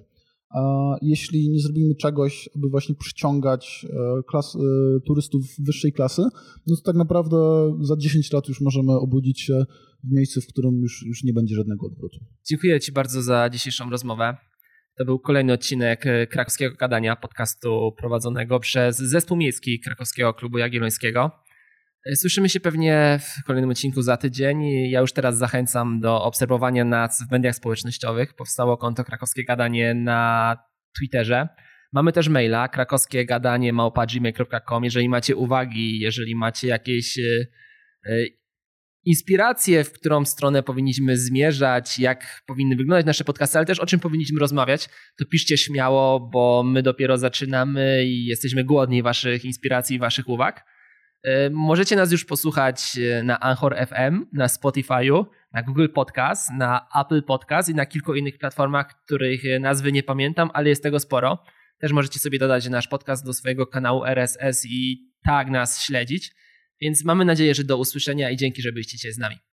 jeśli 1.02 1.50
nie 1.50 1.60
zrobimy 1.60 1.94
czegoś, 1.94 2.48
aby 2.56 2.68
właśnie 2.68 2.94
przyciągać 2.94 3.86
e, 3.90 4.22
klas, 4.28 4.56
e, 4.56 4.58
turystów 5.06 5.42
wyższej 5.58 5.92
klasy, 5.92 6.22
no 6.66 6.76
to 6.76 6.82
tak 6.82 6.96
naprawdę 6.96 7.36
za 7.80 7.96
10 7.96 8.32
lat 8.32 8.48
już 8.48 8.60
możemy 8.60 8.92
obudzić 8.92 9.40
się 9.40 9.64
w 10.04 10.12
miejscu, 10.12 10.40
w 10.40 10.46
którym 10.46 10.80
już, 10.80 11.02
już 11.06 11.24
nie 11.24 11.32
będzie 11.32 11.54
żadnego 11.54 11.86
odwrotu. 11.86 12.18
Dziękuję 12.48 12.80
Ci 12.80 12.92
bardzo 12.92 13.22
za 13.22 13.50
dzisiejszą 13.50 13.90
rozmowę. 13.90 14.36
To 14.98 15.04
był 15.04 15.18
kolejny 15.18 15.52
odcinek 15.52 16.06
e, 16.06 16.26
Krakowskiego 16.26 16.76
Gadania, 16.76 17.16
podcastu 17.16 17.92
prowadzonego 17.98 18.60
przez 18.60 18.96
Zespół 18.96 19.36
Miejski 19.36 19.80
Krakowskiego 19.80 20.34
Klubu 20.34 20.58
Jagiellońskiego. 20.58 21.30
Słyszymy 22.14 22.48
się 22.48 22.60
pewnie 22.60 23.20
w 23.22 23.44
kolejnym 23.44 23.70
odcinku 23.70 24.02
za 24.02 24.16
tydzień. 24.16 24.62
Ja 24.90 25.00
już 25.00 25.12
teraz 25.12 25.38
zachęcam 25.38 26.00
do 26.00 26.22
obserwowania 26.22 26.84
nas 26.84 27.24
w 27.28 27.30
mediach 27.30 27.56
społecznościowych. 27.56 28.34
Powstało 28.34 28.76
konto 28.76 29.04
Krakowskie 29.04 29.44
Gadanie 29.44 29.94
na 29.94 30.56
Twitterze. 30.98 31.48
Mamy 31.92 32.12
też 32.12 32.28
maila 32.28 32.68
krakowskiegadanie.gmail.com. 32.68 34.84
Jeżeli 34.84 35.08
macie 35.08 35.36
uwagi, 35.36 35.98
jeżeli 35.98 36.34
macie 36.34 36.68
jakieś 36.68 37.18
e, 37.18 37.46
e, 38.06 38.24
inspiracje, 39.04 39.84
w 39.84 39.92
którą 39.92 40.24
stronę 40.24 40.62
powinniśmy 40.62 41.16
zmierzać, 41.16 41.98
jak 41.98 42.42
powinny 42.46 42.76
wyglądać 42.76 43.06
nasze 43.06 43.24
podcasty, 43.24 43.58
ale 43.58 43.66
też 43.66 43.80
o 43.80 43.86
czym 43.86 44.00
powinniśmy 44.00 44.40
rozmawiać, 44.40 44.88
to 45.18 45.24
piszcie 45.24 45.58
śmiało, 45.58 46.20
bo 46.20 46.62
my 46.66 46.82
dopiero 46.82 47.18
zaczynamy 47.18 48.04
i 48.06 48.24
jesteśmy 48.24 48.64
głodni 48.64 49.02
waszych 49.02 49.44
inspiracji, 49.44 49.98
waszych 49.98 50.28
uwag. 50.28 50.71
E, 51.22 51.50
możecie 51.50 51.96
nas 51.96 52.12
już 52.12 52.24
posłuchać 52.24 52.98
e, 52.98 53.22
na 53.22 53.40
Anchor 53.40 53.76
FM, 53.86 54.26
na 54.32 54.46
Spotify'u, 54.46 55.24
na 55.52 55.62
Google 55.62 55.88
Podcast, 55.88 56.50
na 56.50 56.88
Apple 57.00 57.22
Podcast 57.22 57.68
i 57.68 57.74
na 57.74 57.86
kilku 57.86 58.14
innych 58.14 58.38
platformach, 58.38 59.04
których 59.04 59.44
e, 59.44 59.58
nazwy 59.58 59.92
nie 59.92 60.02
pamiętam, 60.02 60.50
ale 60.54 60.68
jest 60.68 60.82
tego 60.82 61.00
sporo. 61.00 61.44
Też 61.78 61.92
możecie 61.92 62.18
sobie 62.18 62.38
dodać 62.38 62.68
nasz 62.68 62.88
podcast 62.88 63.24
do 63.24 63.32
swojego 63.32 63.66
kanału 63.66 64.04
RSS 64.04 64.66
i 64.66 65.10
tak 65.24 65.50
nas 65.50 65.82
śledzić. 65.82 66.32
Więc 66.80 67.04
mamy 67.04 67.24
nadzieję, 67.24 67.54
że 67.54 67.64
do 67.64 67.78
usłyszenia 67.78 68.30
i 68.30 68.36
dzięki, 68.36 68.62
że 68.62 68.72
byliście 68.72 69.12
z 69.12 69.18
nami. 69.18 69.36